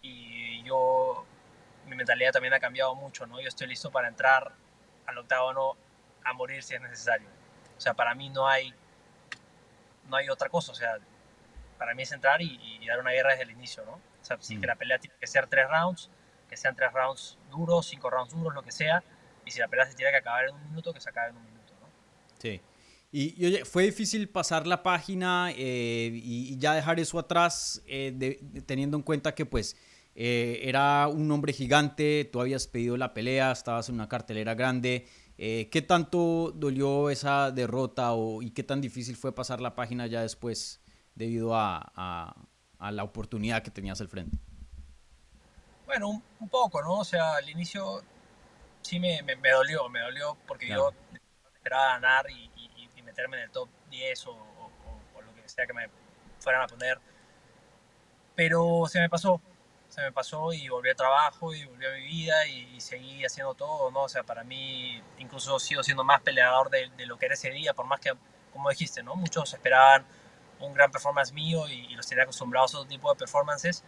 y 0.00 0.62
yo, 0.62 1.24
mi 1.86 1.96
mentalidad 1.96 2.32
también 2.32 2.54
ha 2.54 2.60
cambiado 2.60 2.94
mucho, 2.94 3.26
¿no? 3.26 3.40
Yo 3.40 3.48
estoy 3.48 3.66
listo 3.66 3.90
para 3.90 4.08
entrar 4.08 4.52
al 5.06 5.18
octágono 5.18 5.76
a 6.24 6.32
morir 6.32 6.62
si 6.62 6.74
es 6.74 6.80
necesario. 6.80 7.28
O 7.76 7.80
sea, 7.80 7.94
para 7.94 8.14
mí 8.14 8.30
no 8.30 8.48
hay 8.48 8.74
no 10.08 10.16
hay 10.16 10.28
otra 10.28 10.48
cosa. 10.48 10.72
O 10.72 10.74
sea, 10.74 10.98
para 11.78 11.94
mí 11.94 12.02
es 12.02 12.12
entrar 12.12 12.40
y, 12.40 12.86
dar 12.86 13.00
una 13.00 13.12
guerra 13.12 13.30
desde 13.30 13.44
el 13.44 13.50
inicio, 13.50 13.84
¿no? 13.84 14.00
O 14.24 14.26
sea, 14.26 14.38
si 14.40 14.56
que 14.56 14.66
mm. 14.66 14.70
la 14.70 14.76
pelea 14.76 14.98
tiene 14.98 15.14
que 15.20 15.26
ser 15.26 15.46
tres 15.48 15.66
rounds, 15.68 16.10
que 16.48 16.56
sean 16.56 16.74
tres 16.74 16.90
rounds 16.92 17.38
duros, 17.50 17.86
cinco 17.86 18.08
rounds 18.08 18.32
duros, 18.32 18.54
lo 18.54 18.62
que 18.62 18.72
sea. 18.72 19.04
Y 19.44 19.50
si 19.50 19.60
la 19.60 19.68
pelea 19.68 19.84
se 19.84 19.94
tiene 19.94 20.10
que 20.12 20.16
acabar 20.16 20.46
en 20.48 20.54
un 20.54 20.64
minuto, 20.64 20.94
que 20.94 21.00
se 21.00 21.10
acabe 21.10 21.28
en 21.30 21.36
un 21.36 21.44
minuto, 21.44 21.74
¿no? 21.78 21.88
Sí. 22.38 22.62
Y, 23.12 23.44
oye, 23.44 23.64
fue 23.66 23.82
difícil 23.84 24.30
pasar 24.30 24.66
la 24.66 24.82
página 24.82 25.52
eh, 25.52 26.10
y, 26.12 26.56
ya 26.56 26.74
dejar 26.74 26.98
eso 26.98 27.18
atrás, 27.18 27.82
eh, 27.86 28.40
teniendo 28.66 28.96
en 28.96 29.02
cuenta 29.02 29.34
que 29.34 29.44
pues 29.44 29.76
eh, 30.14 30.60
era 30.62 31.08
un 31.08 31.30
hombre 31.30 31.52
gigante, 31.52 32.28
tú 32.32 32.40
habías 32.40 32.66
pedido 32.66 32.96
la 32.96 33.12
pelea, 33.12 33.52
estabas 33.52 33.88
en 33.88 33.96
una 33.96 34.08
cartelera 34.08 34.54
grande. 34.54 35.06
Eh, 35.36 35.68
¿Qué 35.70 35.82
tanto 35.82 36.52
dolió 36.54 37.10
esa 37.10 37.50
derrota 37.50 38.12
o, 38.12 38.40
y 38.40 38.50
qué 38.50 38.62
tan 38.62 38.80
difícil 38.80 39.16
fue 39.16 39.34
pasar 39.34 39.60
la 39.60 39.74
página 39.74 40.06
ya 40.06 40.22
después 40.22 40.80
debido 41.16 41.56
a, 41.56 41.92
a, 41.96 42.36
la 42.92 43.04
oportunidad 43.04 43.62
que 43.62 43.70
tenías 43.70 44.00
al 44.00 44.08
frente? 44.08 44.38
Bueno, 45.86 46.22
un, 46.40 46.48
poco, 46.48 46.82
¿no? 46.82 47.00
O 47.00 47.04
sea, 47.04 47.36
al 47.36 47.48
inicio 47.48 48.02
sí 48.82 48.98
me, 48.98 49.22
me, 49.22 49.50
dolió, 49.50 49.88
me 49.88 50.00
dolió 50.00 50.36
porque 50.46 50.68
yo 50.68 50.92
esperaba 51.54 51.94
ganar 51.94 52.30
y, 52.30 52.50
meterme 53.02 53.36
en 53.36 53.42
el 53.44 53.50
top 53.50 53.68
10 53.90 54.26
o, 54.26 54.32
o, 54.32 55.22
lo 55.22 55.34
que 55.34 55.46
sea 55.46 55.66
que 55.66 55.74
me 55.74 55.88
fueran 56.40 56.62
a 56.62 56.66
poner. 56.66 56.98
Pero 58.34 58.86
se 58.88 58.98
me 58.98 59.08
pasó, 59.08 59.40
se 59.88 60.02
me 60.02 60.10
pasó 60.10 60.52
y 60.52 60.68
volví 60.68 60.90
a 60.90 60.94
trabajo 60.94 61.54
y 61.54 61.64
volví 61.66 61.86
a 61.86 61.92
mi 61.92 62.06
vida 62.06 62.46
y, 62.46 62.80
seguí 62.80 63.24
haciendo 63.24 63.54
todo, 63.54 63.90
¿no? 63.92 64.02
O 64.02 64.08
sea, 64.08 64.24
para 64.24 64.42
mí 64.42 65.00
incluso 65.18 65.60
sigo 65.60 65.84
siendo 65.84 66.02
más 66.02 66.20
peleador 66.22 66.68
de, 66.70 66.90
lo 67.06 67.16
que 67.16 67.26
era 67.26 67.34
ese 67.34 67.50
día, 67.50 67.74
por 67.74 67.86
más 67.86 68.00
que, 68.00 68.12
como 68.52 68.68
dijiste, 68.70 69.02
¿no? 69.04 69.14
Muchos 69.14 69.54
esperaban 69.54 70.04
un 70.64 70.74
gran 70.74 70.90
performance 70.90 71.32
mío 71.32 71.68
y, 71.68 71.94
los 71.94 72.06
tenía 72.06 72.24
acostumbrados 72.24 72.74
a 72.74 72.78
otro 72.78 72.88
tipo 72.88 73.12
de 73.12 73.18
performances, 73.18 73.84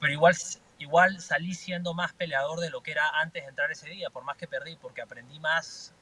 pero 0.00 0.12
igual, 0.12 0.34
igual 0.78 1.20
salí 1.20 1.54
siendo 1.54 1.94
más 1.94 2.12
peleador 2.12 2.60
de 2.60 2.70
lo 2.70 2.82
que 2.82 2.92
era 2.92 3.08
antes 3.20 3.42
de 3.42 3.48
entrar 3.48 3.70
ese 3.70 3.88
día, 3.88 4.10
por 4.10 4.24
más 4.24 4.36
que 4.36 4.46
perdí, 4.46 4.76
porque 4.76 5.02
aprendí 5.02 5.38
más 5.40 5.94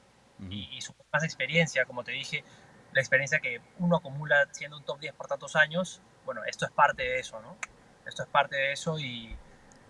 y, 0.49 0.77
y 0.77 0.79
más 1.11 1.23
experiencia, 1.23 1.85
como 1.85 2.03
te 2.03 2.11
dije, 2.11 2.43
la 2.91 3.01
experiencia 3.01 3.39
que 3.39 3.61
uno 3.79 3.97
acumula 3.97 4.47
siendo 4.51 4.77
un 4.77 4.83
top 4.83 4.99
10 4.99 5.13
por 5.13 5.27
tantos 5.27 5.55
años, 5.55 6.01
bueno, 6.25 6.43
esto 6.45 6.65
es 6.65 6.71
parte 6.71 7.03
de 7.03 7.19
eso, 7.19 7.41
¿no? 7.41 7.57
esto 8.05 8.23
es 8.23 8.29
parte 8.29 8.55
de 8.55 8.71
eso 8.71 8.97
y 8.99 9.35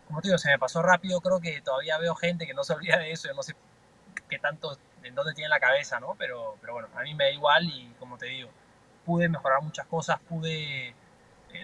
como 0.07 0.21
te 0.21 0.27
digo, 0.29 0.37
se 0.37 0.49
me 0.49 0.59
pasó 0.59 0.81
rápido, 0.81 1.19
creo 1.21 1.41
que 1.41 1.61
todavía 1.61 1.97
veo 1.97 2.15
gente 2.15 2.45
que 2.45 2.53
no 2.53 2.63
se 2.63 2.73
olvida 2.73 2.97
de 2.97 3.11
eso, 3.11 3.27
yo 3.27 3.33
no 3.33 3.43
sé 3.43 3.55
qué 4.29 4.39
tanto, 4.39 4.77
en 5.03 5.15
dónde 5.15 5.33
tiene 5.33 5.49
la 5.49 5.59
cabeza, 5.59 5.99
¿no? 5.99 6.15
Pero, 6.17 6.57
pero 6.61 6.73
bueno, 6.73 6.89
a 6.95 7.01
mí 7.01 7.13
me 7.15 7.25
da 7.25 7.31
igual 7.31 7.65
y 7.65 7.91
como 7.99 8.17
te 8.17 8.27
digo, 8.27 8.49
pude 9.05 9.29
mejorar 9.29 9.61
muchas 9.61 9.85
cosas, 9.87 10.19
pude 10.27 10.89
eh, 10.89 10.93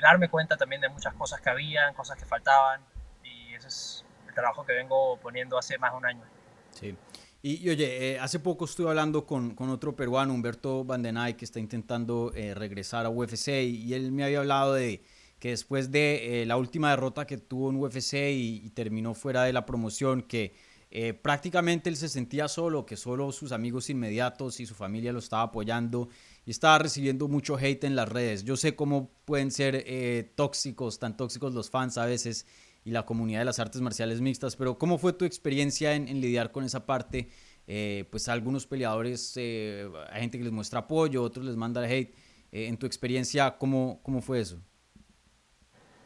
darme 0.01 0.29
cuenta 0.29 0.57
también 0.57 0.81
de 0.81 0.89
muchas 0.89 1.13
cosas 1.13 1.41
que 1.41 1.50
habían, 1.50 1.93
cosas 1.93 2.17
que 2.17 2.25
faltaban 2.25 2.81
y 3.24 3.53
ese 3.53 3.67
es 3.67 4.05
el 4.27 4.33
trabajo 4.33 4.65
que 4.65 4.74
vengo 4.74 5.17
poniendo 5.17 5.57
hace 5.57 5.77
más 5.77 5.91
de 5.91 5.98
un 5.98 6.05
año. 6.05 6.24
Sí. 6.71 6.95
Y, 7.43 7.67
oye, 7.69 8.12
eh, 8.12 8.19
hace 8.19 8.39
poco 8.39 8.65
estuve 8.65 8.89
hablando 8.89 9.25
con, 9.25 9.55
con, 9.55 9.69
otro 9.69 9.95
peruano, 9.95 10.31
Humberto 10.31 10.83
Vandenay, 10.86 11.33
que 11.33 11.45
está 11.45 11.60
intentando 11.60 12.31
eh, 12.36 12.53
regresar 12.53 13.07
a 13.07 13.10
UFC 13.10 13.48
y 13.63 13.95
él 13.95 14.12
me 14.12 14.24
había 14.24 14.39
hablado 14.39 14.75
de 14.75 15.03
que 15.41 15.50
después 15.50 15.91
de 15.91 16.43
eh, 16.43 16.45
la 16.45 16.55
última 16.55 16.91
derrota 16.91 17.25
que 17.25 17.39
tuvo 17.39 17.71
en 17.71 17.77
UFC 17.77 18.13
y, 18.31 18.69
terminó 18.75 19.15
fuera 19.15 19.41
de 19.41 19.51
la 19.51 19.65
promoción, 19.65 20.21
que 20.21 20.53
eh, 20.91 21.15
prácticamente 21.15 21.89
él 21.89 21.98
se 21.98 22.10
sentía 22.10 22.48
solo, 22.48 22.86
que 22.86 22.95
solo 22.95 23.31
sus 23.31 23.51
amigos 23.51 23.89
inmediatos 23.89 24.60
y 24.60 24.67
su 24.67 24.75
familia 24.75 25.12
lo 25.12 25.17
estaba 25.17 25.41
apoyando 25.41 26.10
y 26.45 26.51
estaba 26.51 26.79
recibiendo 26.79 27.27
mucho 27.27 27.57
hate 27.57 27.83
en 27.83 27.95
las 27.95 28.10
redes. 28.10 28.43
Yo 28.43 28.57
sé 28.57 28.75
cómo 28.75 29.12
pueden 29.25 29.51
ser 29.51 29.83
eh, 29.86 30.31
tóxicos, 30.36 31.00
tan 31.00 31.15
tóxicos 31.17 31.53
los 31.53 31.69
fans 31.69 31.98
a 31.98 32.05
veces 32.05 32.48
y 32.83 32.91
la 32.91 33.05
comunidad 33.05 33.39
de 33.39 33.45
las 33.45 33.60
artes 33.60 33.81
marciales 33.81 34.21
mixtas, 34.21 34.55
pero 34.55 34.77
¿cómo 34.77 34.98
fue 34.98 35.13
tu 35.13 35.25
experiencia 35.25 35.93
en, 35.93 36.05
lidiar 36.19 36.51
con 36.51 36.63
esa 36.63 36.86
parte? 36.86 37.29
Eh, 37.67 38.07
pues 38.10 38.27
algunos 38.27 38.65
peleadores, 38.65 39.38
hay 39.38 40.21
gente 40.21 40.39
que 40.39 40.43
les 40.43 40.53
muestra 40.53 40.79
apoyo, 40.79 41.21
otros 41.21 41.45
les 41.45 41.55
manda 41.55 41.81
hate. 41.83 42.15
en 42.51 42.77
tu 42.77 42.88
experiencia, 42.88 43.57
¿cómo, 43.57 44.01
¿cómo 44.01 44.21
fue 44.21 44.39
eso? 44.39 44.60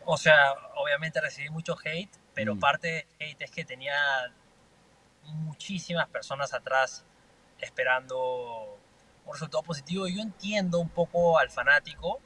O 0.05 0.17
sea, 0.17 0.53
obviamente 0.75 1.19
recibí 1.19 1.49
mucho 1.49 1.75
hate, 1.83 2.11
pero 2.33 2.55
mm. 2.55 2.59
parte 2.59 2.87
de 2.87 3.25
hate 3.25 3.41
es 3.41 3.51
que 3.51 3.65
tenía 3.65 3.95
muchísimas 5.23 6.07
personas 6.09 6.53
atrás 6.53 7.05
esperando 7.59 8.77
un 9.25 9.34
resultado 9.34 9.63
positivo. 9.63 10.08
Yo 10.08 10.22
entiendo 10.22 10.79
un 10.79 10.89
poco 10.89 11.38
al 11.38 11.50
fanático. 11.50 12.20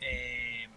Eh, 0.00 0.68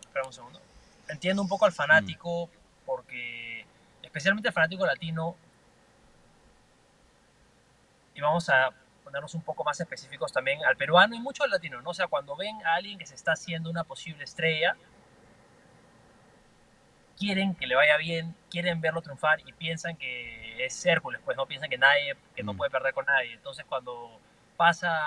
espera 0.00 0.26
un 0.26 0.32
segundo. 0.32 0.60
Entiendo 1.08 1.42
un 1.42 1.48
poco 1.48 1.64
al 1.64 1.72
fanático 1.72 2.48
porque, 2.86 3.66
especialmente 4.02 4.48
al 4.48 4.54
fanático 4.54 4.86
latino, 4.86 5.36
y 8.14 8.20
vamos 8.20 8.48
a 8.48 8.70
ponernos 9.04 9.34
un 9.34 9.42
poco 9.42 9.64
más 9.64 9.80
específicos 9.80 10.32
también 10.32 10.64
al 10.64 10.76
peruano 10.76 11.14
y 11.14 11.20
mucho 11.20 11.44
al 11.44 11.50
latino, 11.50 11.80
¿no? 11.82 11.90
O 11.90 11.94
sea, 11.94 12.06
cuando 12.06 12.36
ven 12.36 12.64
a 12.64 12.74
alguien 12.74 12.98
que 12.98 13.06
se 13.06 13.14
está 13.14 13.32
haciendo 13.32 13.70
una 13.70 13.84
posible 13.84 14.24
estrella, 14.24 14.76
quieren 17.18 17.54
que 17.54 17.66
le 17.66 17.74
vaya 17.74 17.96
bien, 17.96 18.34
quieren 18.50 18.80
verlo 18.80 19.02
triunfar 19.02 19.40
y 19.46 19.52
piensan 19.52 19.96
que 19.96 20.41
es 20.66 20.86
Hércules, 20.86 21.20
pues 21.24 21.36
no 21.36 21.46
piensan 21.46 21.70
que 21.70 21.78
nadie, 21.78 22.16
que 22.34 22.42
no 22.42 22.54
mm. 22.54 22.56
puede 22.56 22.70
perder 22.70 22.94
con 22.94 23.06
nadie. 23.06 23.34
Entonces 23.34 23.64
cuando 23.68 24.20
pasa, 24.56 25.00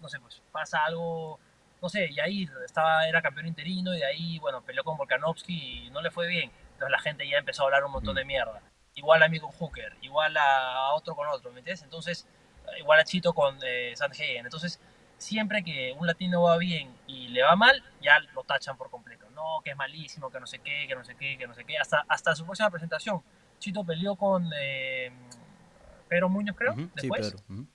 no 0.00 0.08
sé, 0.08 0.20
pues 0.20 0.42
pasa 0.52 0.84
algo, 0.84 1.38
no 1.82 1.88
sé, 1.88 2.12
Yair 2.12 2.50
estaba, 2.64 3.06
era 3.08 3.22
campeón 3.22 3.46
interino 3.46 3.94
y 3.94 3.98
de 3.98 4.06
ahí, 4.06 4.38
bueno, 4.38 4.62
peleó 4.62 4.84
con 4.84 4.96
Volkanovski 4.96 5.86
y 5.86 5.90
no 5.90 6.00
le 6.00 6.10
fue 6.10 6.26
bien. 6.26 6.50
Entonces 6.72 6.90
la 6.90 7.00
gente 7.00 7.28
ya 7.28 7.38
empezó 7.38 7.62
a 7.62 7.66
hablar 7.66 7.84
un 7.84 7.92
montón 7.92 8.14
mm. 8.14 8.18
de 8.18 8.24
mierda. 8.24 8.62
Igual 8.94 9.22
a 9.22 9.28
mí 9.28 9.38
con 9.38 9.50
Hooker, 9.50 9.96
igual 10.00 10.36
a, 10.36 10.92
otro 10.94 11.14
con 11.14 11.28
otro, 11.28 11.52
¿me 11.52 11.58
entiendes? 11.58 11.82
Entonces, 11.82 12.26
igual 12.78 12.98
a 12.98 13.04
Chito 13.04 13.34
con 13.34 13.58
eh, 13.62 13.94
Entonces, 14.38 14.80
siempre 15.18 15.62
que 15.62 15.94
un 15.98 16.06
latino 16.06 16.42
va 16.42 16.56
bien 16.56 16.96
y 17.06 17.28
le 17.28 17.42
va 17.42 17.56
mal, 17.56 17.82
ya 18.00 18.18
lo 18.34 18.42
tachan 18.44 18.76
por 18.76 18.90
completo. 18.90 19.28
No, 19.30 19.60
que 19.62 19.70
es 19.70 19.76
malísimo, 19.76 20.30
que 20.30 20.40
no 20.40 20.46
sé 20.46 20.60
qué, 20.60 20.86
que 20.88 20.94
no 20.94 21.04
sé 21.04 21.14
qué, 21.14 21.36
que 21.36 21.46
no 21.46 21.54
sé 21.54 21.64
qué. 21.64 21.78
Hasta, 21.78 22.04
hasta 22.08 22.34
su 22.34 22.44
próxima 22.44 22.70
presentación. 22.70 23.22
Chito 23.58 23.84
peleó 23.84 24.16
con 24.16 24.50
eh, 24.58 25.12
Pedro 26.08 26.28
Muñoz, 26.28 26.56
creo, 26.56 26.74
después. 26.94 27.28
Sí, 27.28 27.36
Pedro. 27.48 27.66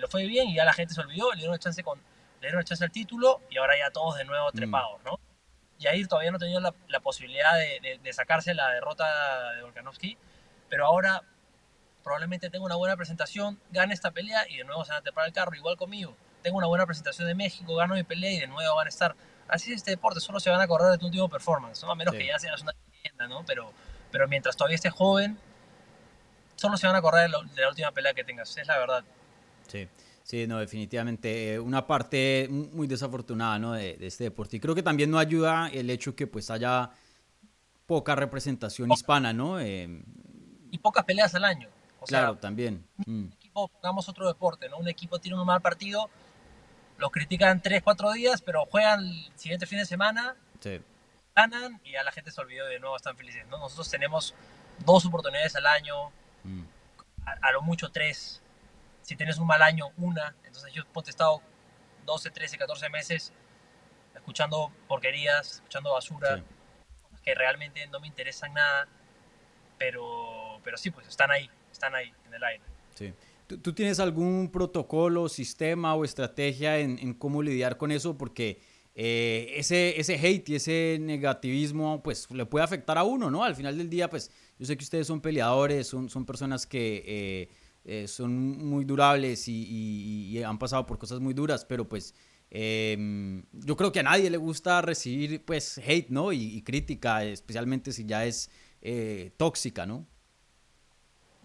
Le 0.00 0.06
fue 0.08 0.26
bien 0.26 0.48
y 0.48 0.56
ya 0.56 0.64
la 0.64 0.72
gente 0.72 0.94
se 0.94 1.00
olvidó, 1.00 1.32
le 1.32 1.38
dieron 1.38 1.58
chance, 1.58 1.82
con, 1.82 1.98
le 2.40 2.48
dieron 2.48 2.64
chance 2.64 2.82
al 2.82 2.90
título 2.90 3.40
y 3.50 3.58
ahora 3.58 3.78
ya 3.78 3.90
todos 3.90 4.16
de 4.16 4.24
nuevo 4.24 4.48
mm. 4.48 4.56
trepados, 4.56 5.02
¿no? 5.04 5.20
Y 5.78 5.86
ahí 5.86 6.04
todavía 6.04 6.30
no 6.30 6.38
tenía 6.38 6.60
la, 6.60 6.74
la 6.88 7.00
posibilidad 7.00 7.54
de, 7.54 8.00
de, 8.02 8.12
sacarse 8.12 8.54
la 8.54 8.70
derrota 8.70 9.52
de 9.52 9.62
Volkanovski, 9.62 10.16
pero 10.68 10.86
ahora 10.86 11.22
probablemente 12.02 12.50
tenga 12.50 12.64
una 12.64 12.76
buena 12.76 12.96
presentación, 12.96 13.60
gane 13.70 13.92
esta 13.92 14.10
pelea 14.10 14.48
y 14.48 14.58
de 14.58 14.64
nuevo 14.64 14.84
se 14.84 14.92
van 14.92 15.00
a 15.00 15.02
trepar 15.02 15.26
el 15.26 15.32
carro, 15.32 15.54
igual 15.54 15.76
conmigo 15.76 16.16
tengo 16.44 16.58
una 16.58 16.66
buena 16.66 16.84
presentación 16.84 17.26
de 17.26 17.34
México, 17.34 17.74
gano 17.74 17.94
mi 17.94 18.04
pelea 18.04 18.30
y 18.30 18.40
de 18.40 18.46
nuevo 18.46 18.76
van 18.76 18.86
a 18.86 18.90
estar. 18.90 19.16
Así 19.48 19.72
es 19.72 19.78
este 19.78 19.92
deporte, 19.92 20.20
solo 20.20 20.38
se 20.38 20.50
van 20.50 20.60
a 20.60 20.68
correr 20.68 20.90
de 20.90 20.98
tu 20.98 21.06
último 21.06 21.28
performance, 21.28 21.82
¿no? 21.82 21.90
A 21.90 21.94
menos 21.94 22.14
que 22.14 22.26
ya 22.26 22.38
seas 22.38 22.60
una 22.60 22.72
leyenda, 22.92 23.26
¿no? 23.26 23.44
Pero, 23.46 23.72
pero 24.14 24.28
mientras 24.28 24.56
todavía 24.56 24.76
estés 24.76 24.92
joven, 24.92 25.36
solo 26.54 26.76
se 26.76 26.86
van 26.86 26.94
a 26.94 27.02
correr 27.02 27.28
de 27.28 27.62
la 27.62 27.68
última 27.68 27.90
pelea 27.90 28.14
que 28.14 28.22
tengas, 28.22 28.56
es 28.56 28.64
la 28.68 28.78
verdad. 28.78 29.04
Sí. 29.66 29.88
Sí, 30.22 30.46
no, 30.46 30.60
definitivamente 30.60 31.54
eh, 31.54 31.58
una 31.58 31.84
parte 31.84 32.46
muy 32.48 32.86
desafortunada 32.86 33.58
¿no? 33.58 33.72
de, 33.72 33.98
este 34.00 34.22
deporte. 34.22 34.56
Y 34.56 34.60
creo 34.60 34.72
que 34.72 34.84
también 34.84 35.10
no 35.10 35.18
ayuda 35.18 35.68
el 35.72 35.90
hecho 35.90 36.14
que 36.14 36.28
pues 36.28 36.48
haya 36.52 36.92
poca 37.86 38.14
representación 38.14 38.92
hispana, 38.92 39.32
¿no? 39.32 39.58
Eh, 39.58 40.00
y 40.70 40.78
pocas 40.78 41.04
peleas 41.04 41.34
al 41.34 41.44
año. 41.44 41.68
claro, 42.06 42.36
también. 42.36 42.86
Un 43.06 43.24
mm. 43.24 43.32
equipo, 43.32 43.66
pongamos 43.66 44.08
otro 44.08 44.28
deporte, 44.28 44.68
¿no? 44.68 44.78
Un 44.78 44.88
equipo 44.88 45.18
tiene 45.18 45.36
un 45.40 45.44
mal 45.44 45.60
partido, 45.60 46.08
los 46.98 47.10
critican 47.10 47.60
3, 47.60 47.82
4 47.82 48.12
días, 48.12 48.40
pero 48.42 48.64
juegan 48.66 49.00
el 49.00 49.32
siguiente 49.34 49.66
fin 49.66 49.78
de 49.78 49.86
semana, 49.86 50.36
ganan 51.34 51.80
y 51.84 51.92
ya 51.92 52.02
la 52.02 52.12
gente 52.12 52.30
se 52.30 52.40
olvidó 52.40 52.66
de 52.66 52.78
nuevo, 52.78 52.96
están 52.96 53.16
felices. 53.16 53.46
¿no? 53.48 53.58
Nosotros 53.58 53.90
tenemos 53.90 54.34
dos 54.84 55.04
oportunidades 55.06 55.56
al 55.56 55.66
año, 55.66 56.10
mm. 56.44 56.62
a, 57.42 57.52
lo 57.52 57.62
mucho 57.62 57.90
tres. 57.90 58.40
Si 59.02 59.16
tienes 59.16 59.38
un 59.38 59.46
mal 59.46 59.62
año, 59.62 59.90
una. 59.96 60.34
Entonces 60.44 60.72
yo 60.72 60.82
he 60.82 61.10
estado 61.10 61.42
12, 62.06 62.30
13, 62.30 62.58
14 62.58 62.88
meses 62.88 63.32
escuchando 64.14 64.72
porquerías, 64.88 65.54
escuchando 65.56 65.92
basura, 65.92 66.42
que 67.22 67.34
realmente 67.34 67.86
no 67.88 68.00
me 68.00 68.06
interesan 68.06 68.54
nada, 68.54 68.88
pero, 69.78 70.60
pero 70.62 70.78
sí, 70.78 70.90
pues 70.90 71.08
están 71.08 71.30
ahí, 71.30 71.50
están 71.70 71.94
ahí 71.94 72.12
en 72.26 72.34
el 72.34 72.44
aire. 72.44 72.64
Sí. 72.94 73.12
¿Tú, 73.46 73.74
tienes 73.74 74.00
algún 74.00 74.50
protocolo, 74.50 75.28
sistema 75.28 75.94
o 75.94 76.04
estrategia 76.04 76.78
en, 76.78 77.12
cómo 77.12 77.42
lidiar 77.42 77.76
con 77.76 77.92
eso? 77.92 78.16
Porque 78.16 78.62
eh, 78.94 79.54
ese, 79.56 79.98
ese 79.98 80.14
hate 80.14 80.48
y 80.50 80.54
ese 80.54 80.98
negativismo, 81.00 82.02
pues 82.02 82.30
le 82.30 82.46
puede 82.46 82.64
afectar 82.64 82.96
a 82.96 83.04
uno, 83.04 83.30
¿no? 83.30 83.42
Al 83.42 83.56
final 83.56 83.76
del 83.76 83.90
día, 83.90 84.08
pues 84.08 84.30
yo 84.58 84.66
sé 84.66 84.76
que 84.76 84.84
ustedes 84.84 85.06
son 85.06 85.20
peleadores, 85.20 85.86
son, 85.86 86.08
son 86.08 86.24
personas 86.24 86.66
que 86.66 87.02
eh, 87.06 87.48
eh, 87.84 88.08
son 88.08 88.32
muy 88.58 88.84
durables 88.84 89.48
y, 89.48 90.42
han 90.42 90.58
pasado 90.58 90.86
por 90.86 90.98
cosas 90.98 91.20
muy 91.20 91.34
duras, 91.34 91.64
pero 91.64 91.88
pues 91.88 92.14
em, 92.50 93.44
yo 93.52 93.76
creo 93.76 93.90
que 93.92 94.00
a 94.00 94.04
nadie 94.04 94.30
le 94.30 94.36
gusta 94.36 94.80
recibir, 94.82 95.44
pues, 95.44 95.78
hate, 95.78 96.10
¿no? 96.10 96.32
y 96.32 96.62
crítica, 96.62 97.24
especialmente 97.24 97.92
si 97.92 98.04
ya 98.04 98.24
es 98.24 98.50
tóxica, 99.36 99.86
¿no? 99.86 100.06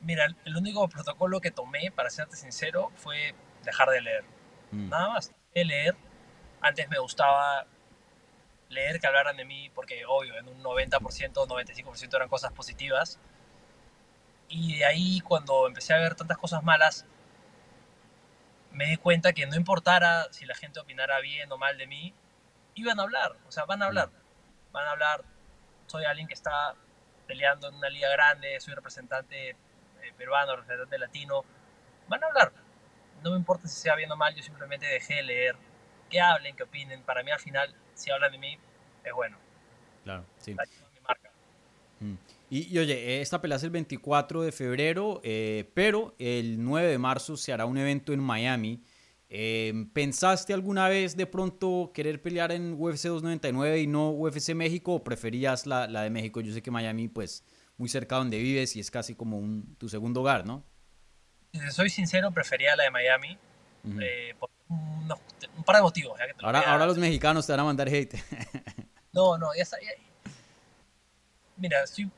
Mira, 0.01 0.27
el 0.45 0.55
único 0.55 0.87
protocolo 0.87 1.41
que 1.41 1.51
tomé, 1.51 1.91
para 1.93 2.09
serte 2.09 2.35
sincero, 2.35 2.91
fue 2.95 3.33
dejar 3.65 3.89
de 3.89 4.01
leer. 4.01 4.23
Mm. 4.71 4.89
Nada 4.89 5.09
más. 5.09 5.31
De 5.53 5.65
leer. 5.65 5.95
Antes 6.61 6.89
me 6.89 6.99
gustaba 6.99 7.65
leer 8.69 8.99
que 8.99 9.07
hablaran 9.07 9.37
de 9.37 9.45
mí, 9.45 9.69
porque 9.73 10.05
obvio, 10.05 10.37
en 10.37 10.47
un 10.47 10.61
90%, 10.63 10.99
95% 10.99 12.15
eran 12.15 12.29
cosas 12.29 12.51
positivas. 12.53 13.19
Y 14.47 14.77
de 14.79 14.85
ahí, 14.85 15.19
cuando 15.21 15.67
empecé 15.67 15.93
a 15.93 15.97
ver 15.97 16.15
tantas 16.15 16.37
cosas 16.37 16.63
malas, 16.63 17.05
me 18.71 18.85
di 18.85 18.97
cuenta 18.97 19.33
que 19.33 19.45
no 19.45 19.55
importara 19.55 20.27
si 20.31 20.45
la 20.45 20.55
gente 20.55 20.79
opinara 20.79 21.19
bien 21.19 21.51
o 21.51 21.57
mal 21.57 21.77
de 21.77 21.87
mí, 21.87 22.13
iban 22.75 22.99
a 22.99 23.03
hablar. 23.03 23.35
O 23.47 23.51
sea, 23.51 23.65
van 23.65 23.81
a 23.81 23.87
hablar. 23.87 24.09
Mm. 24.09 24.71
Van 24.71 24.87
a 24.87 24.91
hablar. 24.91 25.23
Soy 25.87 26.05
alguien 26.05 26.27
que 26.27 26.33
está 26.33 26.75
peleando 27.27 27.67
en 27.69 27.75
una 27.75 27.89
liga 27.89 28.09
grande, 28.09 28.59
soy 28.59 28.73
representante 28.73 29.55
peruano, 30.17 30.55
representante 30.55 30.97
latino, 30.97 31.43
van 32.07 32.23
a 32.23 32.27
hablar. 32.27 32.51
No 33.23 33.31
me 33.31 33.37
importa 33.37 33.67
si 33.67 33.79
sea 33.79 33.95
bien 33.95 34.11
o 34.11 34.15
mal, 34.15 34.35
yo 34.35 34.43
simplemente 34.43 34.85
dejé 34.85 35.15
de 35.15 35.23
leer. 35.23 35.55
Que 36.09 36.19
hablen, 36.19 36.55
que 36.55 36.63
opinen. 36.63 37.01
Para 37.03 37.23
mí 37.23 37.31
al 37.31 37.39
final, 37.39 37.73
si 37.93 38.11
hablan 38.11 38.31
de 38.31 38.37
mí, 38.37 38.57
es 39.03 39.13
bueno. 39.13 39.37
Claro, 40.03 40.25
sí. 40.37 40.55
Mm. 41.99 42.13
Y, 42.49 42.77
oye, 42.79 43.21
esta 43.21 43.41
pelea 43.41 43.57
es 43.57 43.63
el 43.63 43.69
24 43.69 44.41
de 44.41 44.51
febrero, 44.51 45.21
eh, 45.23 45.69
pero 45.73 46.15
el 46.17 46.63
9 46.63 46.87
de 46.87 46.97
marzo 46.97 47.37
se 47.37 47.53
hará 47.53 47.65
un 47.65 47.77
evento 47.77 48.13
en 48.13 48.21
Miami. 48.21 48.81
Eh, 49.29 49.85
¿Pensaste 49.93 50.53
alguna 50.53 50.87
vez 50.89 51.15
de 51.15 51.27
pronto 51.27 51.91
querer 51.93 52.21
pelear 52.21 52.51
en 52.51 52.73
UFC 52.73 53.09
299 53.09 53.81
y 53.81 53.87
no 53.87 54.09
UFC 54.09 54.55
México 54.55 54.95
o 54.95 55.03
preferías 55.03 55.67
la, 55.67 55.87
la 55.87 56.01
de 56.01 56.09
México? 56.09 56.41
Yo 56.41 56.51
sé 56.51 56.63
que 56.63 56.71
Miami, 56.71 57.07
pues, 57.07 57.43
muy 57.77 57.89
cerca 57.89 58.15
donde 58.15 58.39
vives 58.39 58.75
y 58.75 58.79
es 58.79 58.89
casi 58.89 59.13
como 59.13 59.37
un, 59.37 59.75
tu 59.75 59.87
segundo 59.87 60.21
hogar, 60.21 60.45
¿no? 60.45 60.63
Si 61.53 61.71
soy 61.71 61.89
sincero, 61.89 62.31
prefería 62.31 62.75
la 62.75 62.83
de 62.83 62.91
Miami 62.91 63.37
eh, 64.01 64.35
un 65.57 65.63
par 65.63 65.77
de 65.77 65.81
motivos. 65.81 66.19
ahora, 66.41 66.59
ahora 66.61 66.85
los 66.85 66.97
mexicanos 66.97 67.45
te 67.45 67.53
van 67.53 67.61
a 67.61 67.63
mandar 67.63 67.87
hate. 67.87 68.15
no, 69.11 69.37
no, 69.37 69.53
ya 69.55 69.63
está. 69.63 69.77
Mira, 71.57 71.83
estoy 71.83 72.09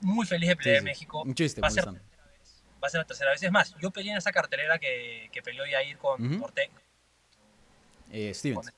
muy 0.00 0.26
feliz 0.26 0.48
de 0.50 0.56
pelear 0.56 0.78
en 0.78 0.84
México. 0.84 1.22
Un 1.22 1.34
chiste, 1.34 1.60
va 1.60 1.68
a, 1.68 1.70
ser 1.70 1.86
la 1.86 1.92
tercera 1.92 2.24
vez. 2.26 2.62
va 2.82 2.86
a 2.86 2.90
ser 2.90 2.98
la 3.00 3.06
tercera 3.06 3.30
vez. 3.30 3.42
Es 3.42 3.50
más, 3.50 3.74
yo 3.80 3.90
peleé 3.90 4.12
en 4.12 4.18
esa 4.18 4.32
cartelera 4.32 4.78
que, 4.78 5.28
que 5.32 5.42
peleó 5.42 5.66
Yair 5.66 5.98
con 5.98 6.42
Ortega. 6.42 6.72
Eh, 8.10 8.32
Stevens. 8.34 8.72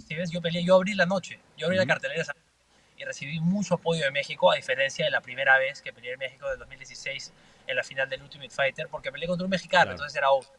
Stevens, 0.00 0.30
yo 0.30 0.40
peleé, 0.40 0.64
yo 0.64 0.74
abrí 0.74 0.94
la 0.94 1.06
noche. 1.06 1.38
Yo 1.56 1.66
abrí 1.66 1.78
la 1.78 1.86
cartelera 1.86 2.22
esa 2.22 2.34
y 3.00 3.04
recibí 3.04 3.40
mucho 3.40 3.74
apoyo 3.74 4.04
de 4.04 4.10
México, 4.10 4.52
a 4.52 4.56
diferencia 4.56 5.06
de 5.06 5.10
la 5.10 5.22
primera 5.22 5.58
vez 5.58 5.80
que 5.80 5.92
peleé 5.92 6.12
en 6.12 6.18
México 6.18 6.48
del 6.50 6.58
2016 6.58 7.32
en 7.66 7.76
la 7.76 7.82
final 7.82 8.08
del 8.10 8.22
Ultimate 8.22 8.50
Fighter, 8.50 8.88
porque 8.88 9.10
peleé 9.10 9.26
contra 9.26 9.44
un 9.44 9.50
mexicano, 9.50 9.92
entonces 9.92 10.14
era 10.16 10.30
obvio, 10.30 10.50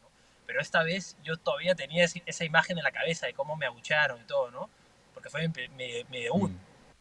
Pero 0.52 0.60
esta 0.60 0.82
vez 0.82 1.16
yo 1.24 1.38
todavía 1.38 1.74
tenía 1.74 2.04
esa 2.04 2.44
imagen 2.44 2.76
en 2.76 2.84
la 2.84 2.92
cabeza 2.92 3.24
de 3.24 3.32
cómo 3.32 3.56
me 3.56 3.64
abucharon 3.64 4.20
y 4.20 4.24
todo, 4.24 4.50
¿no? 4.50 4.68
Porque 5.14 5.30
fue 5.30 5.48
mi, 5.48 6.04
mi, 6.10 6.22
debut. 6.24 6.50
Mm. 6.50 6.58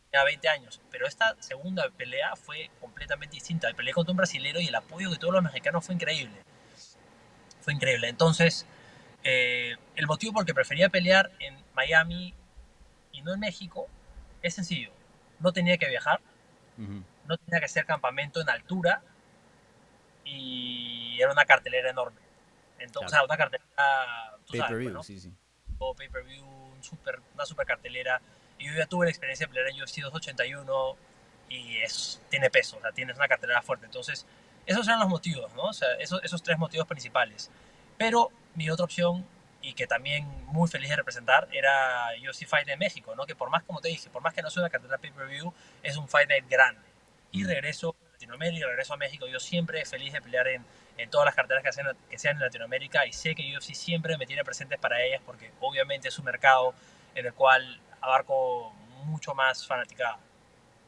tenía 0.09 0.23
20 0.23 0.47
años. 0.47 0.81
Pero 0.89 1.05
esta 1.05 1.35
segunda 1.41 1.89
pelea 1.89 2.37
fue 2.37 2.71
completamente 2.79 3.35
distinta. 3.35 3.67
Peleé 3.73 3.93
contra 3.93 4.11
un 4.11 4.15
brasilero 4.15 4.61
y 4.61 4.67
el 4.67 4.75
apoyo 4.75 5.09
de 5.09 5.17
todos 5.17 5.33
los 5.33 5.43
mexicanos 5.43 5.85
fue 5.85 5.95
increíble. 5.95 6.37
Fue 7.59 7.73
increíble. 7.73 8.07
Entonces, 8.07 8.65
eh, 9.25 9.75
el 9.97 10.07
motivo 10.07 10.31
por 10.31 10.43
el 10.43 10.45
que 10.45 10.53
prefería 10.53 10.87
pelear 10.87 11.29
en 11.39 11.57
Miami 11.73 12.33
y 13.11 13.21
no 13.21 13.33
en 13.33 13.41
México 13.41 13.89
es 14.41 14.53
sencillo. 14.53 14.93
No 15.41 15.51
tenía 15.51 15.77
que 15.77 15.89
viajar, 15.89 16.21
no 16.77 17.37
tenía 17.37 17.59
que 17.59 17.65
hacer 17.65 17.85
campamento 17.85 18.39
en 18.39 18.49
altura 18.49 19.03
y 20.23 21.19
era 21.19 21.33
una 21.33 21.43
cartelera 21.43 21.89
enorme. 21.89 22.20
Entonces, 22.81 23.19
una 23.23 23.37
cartelera. 23.37 23.65
Pay-per-view, 24.51 25.03
sí, 25.03 25.19
sí. 25.19 25.33
O 25.77 25.93
pay-per-view, 25.95 26.45
super, 26.81 27.19
una 27.33 27.45
super 27.45 27.65
cartelera. 27.65 28.21
Y 28.57 28.67
yo 28.67 28.73
ya 28.75 28.85
tuve 28.85 29.05
la 29.05 29.11
experiencia 29.11 29.47
de 29.47 29.53
pelear 29.53 29.69
en 29.69 29.81
UFC 29.81 30.01
281 30.01 30.97
y 31.49 31.77
es, 31.79 32.21
tiene 32.29 32.49
peso, 32.49 32.77
o 32.77 32.81
sea, 32.81 32.91
tienes 32.91 33.17
una 33.17 33.27
cartelera 33.27 33.61
fuerte. 33.61 33.85
Entonces, 33.85 34.25
esos 34.65 34.87
eran 34.87 34.99
los 34.99 35.09
motivos, 35.09 35.53
¿no? 35.53 35.63
O 35.63 35.73
sea, 35.73 35.93
esos, 35.95 36.23
esos 36.23 36.41
tres 36.43 36.57
motivos 36.57 36.87
principales. 36.87 37.49
Pero 37.97 38.29
mi 38.55 38.69
otra 38.69 38.85
opción, 38.85 39.25
y 39.61 39.73
que 39.73 39.85
también 39.85 40.27
muy 40.47 40.67
feliz 40.69 40.89
de 40.89 40.95
representar, 40.95 41.47
era 41.51 42.09
UFC 42.27 42.47
Fight 42.47 42.67
de 42.67 42.77
México, 42.77 43.15
¿no? 43.15 43.25
Que 43.25 43.35
por 43.35 43.49
más, 43.49 43.63
como 43.63 43.81
te 43.81 43.89
dije, 43.89 44.09
por 44.09 44.21
más 44.21 44.33
que 44.33 44.41
no 44.41 44.49
sea 44.49 44.63
una 44.63 44.69
cartelera 44.69 44.97
pay-per-view, 44.97 45.53
es 45.83 45.97
un 45.97 46.07
Fight 46.07 46.29
Night 46.29 46.45
grande. 46.49 46.81
Y 47.31 47.43
mm. 47.43 47.47
regreso 47.47 47.95
Latinoamérica, 48.21 48.67
regreso 48.67 48.93
a 48.93 48.97
México. 48.97 49.27
Yo 49.27 49.39
siempre 49.39 49.83
feliz 49.85 50.13
de 50.13 50.21
pelear 50.21 50.47
en, 50.47 50.63
todas 51.09 51.25
las 51.25 51.33
carteras 51.33 51.63
que, 51.63 51.69
hacen, 51.69 51.85
que 52.09 52.19
sean 52.19 52.35
en 52.35 52.43
Latinoamérica 52.43 53.07
y 53.07 53.13
sé 53.13 53.33
que 53.33 53.57
UFC 53.57 53.73
siempre 53.73 54.17
me 54.19 54.27
tiene 54.27 54.43
presentes 54.43 54.77
para 54.79 55.03
ellas 55.03 55.19
porque 55.25 55.51
obviamente 55.59 56.09
es 56.09 56.19
un 56.19 56.25
mercado 56.25 56.75
en 57.15 57.25
el 57.25 57.33
cual 57.33 57.79
abarco 58.01 58.71
mucho 59.05 59.33
más 59.33 59.65
fanaticada. 59.65 60.19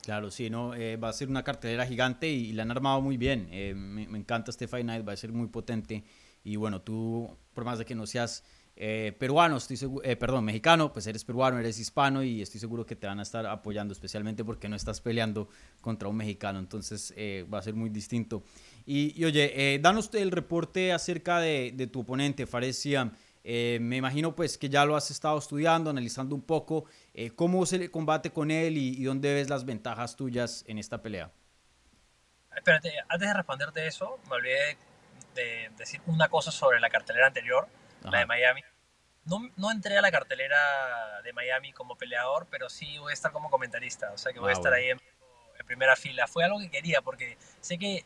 Claro, 0.04 0.30
sí, 0.30 0.52
no, 0.52 0.76
eh, 0.76 0.98
va 0.98 1.10
a 1.10 1.14
ser 1.14 1.30
una 1.30 1.44
cartelera 1.44 1.88
gigante 1.88 2.28
y, 2.28 2.52
la 2.54 2.64
han 2.64 2.72
armado 2.72 3.02
muy 3.02 3.18
bien. 3.18 3.48
Eh, 3.52 3.74
me, 3.74 4.08
me, 4.08 4.20
encanta 4.20 4.52
este 4.52 4.68
Fight 4.68 4.86
Night, 4.86 5.08
va 5.08 5.14
a 5.14 5.18
ser 5.18 5.32
muy 5.32 5.48
potente. 5.48 6.04
Y 6.44 6.58
bueno, 6.58 6.82
tú, 6.82 7.36
por 7.54 7.64
más 7.64 7.80
de 7.80 7.86
que 7.86 7.96
no 7.96 8.06
seas 8.06 8.44
eh, 8.76 9.16
peruano, 9.20 9.58
estoy 9.58 9.78
eh, 10.04 10.16
perdón, 10.16 10.46
mexicano, 10.46 10.92
pues 10.92 11.06
eres 11.06 11.24
peruano, 11.24 11.60
eres 11.60 11.80
hispano 11.80 12.24
y 12.24 12.42
estoy 12.42 12.60
seguro 12.60 12.86
que 12.88 12.96
te 12.96 13.06
van 13.06 13.20
a 13.20 13.22
estar 13.22 13.46
apoyando, 13.46 13.94
especialmente 13.94 14.44
porque 14.44 14.68
no 14.68 14.76
estás 14.76 15.00
peleando 15.00 15.48
contra 15.80 16.10
un 16.10 16.18
mexicano, 16.18 16.58
entonces 16.58 17.14
eh, 17.16 17.46
va 17.54 17.60
a 17.60 17.62
ser 17.62 17.76
muy 17.76 17.90
distinto. 17.90 18.44
Y, 18.86 19.24
oye, 19.24 19.80
danos 19.82 20.10
el 20.14 20.32
reporte 20.32 20.92
acerca 20.92 21.40
de, 21.40 21.90
tu 21.92 22.02
oponente, 22.02 22.48
Fares 22.48 22.84
me 23.46 23.96
imagino 23.96 24.36
pues 24.36 24.58
que 24.58 24.70
ya 24.70 24.86
lo 24.86 24.96
has 24.96 25.10
estado 25.12 25.38
estudiando, 25.38 25.90
analizando 25.90 26.36
un 26.36 26.42
poco. 26.42 26.86
¿Cómo 27.36 27.66
se 27.66 27.78
le 27.78 27.92
combate 27.92 28.32
con 28.32 28.52
él 28.52 28.78
y, 28.78 28.90
y, 28.90 29.04
dónde 29.04 29.34
ves 29.34 29.50
las 29.50 29.64
ventajas 29.66 30.18
tuyas 30.18 30.66
en 30.68 30.80
esta 30.80 31.02
pelea? 31.02 31.32
Espérate, 32.54 32.92
antes 33.08 33.28
de 33.28 33.34
responderte 33.34 33.88
eso, 33.88 34.20
me 34.30 34.36
olvidé 34.36 34.78
de 35.36 35.70
decir 35.78 36.02
una 36.08 36.28
cosa 36.28 36.52
sobre 36.52 36.82
la 36.82 36.90
cartelera 36.90 37.28
anterior 37.28 37.68
la 38.04 38.20
de 38.20 38.26
Miami. 38.26 38.62
No, 39.26 39.50
no, 39.56 39.72
entré 39.72 39.98
a 39.98 40.02
la 40.02 40.12
cartelera 40.12 41.22
de 41.24 41.32
Miami 41.32 41.72
como 41.72 41.96
peleador, 41.96 42.48
pero 42.50 42.70
sí 42.70 42.98
voy 42.98 43.12
a 43.12 43.14
estar 43.14 43.32
como 43.32 43.50
comentarista, 43.50 44.12
o 44.12 44.18
sea 44.18 44.34
que 44.34 44.40
voy 44.40 44.50
a 44.50 44.52
ah, 44.52 44.58
estar 44.58 44.74
ahí 44.74 44.90
en, 44.90 45.02
primera 45.66 45.96
fila. 45.96 46.28
Fue 46.28 46.44
algo 46.44 46.60
que 46.60 46.70
quería 46.70 47.02
porque 47.02 47.38
sé 47.62 47.78
que 47.78 48.04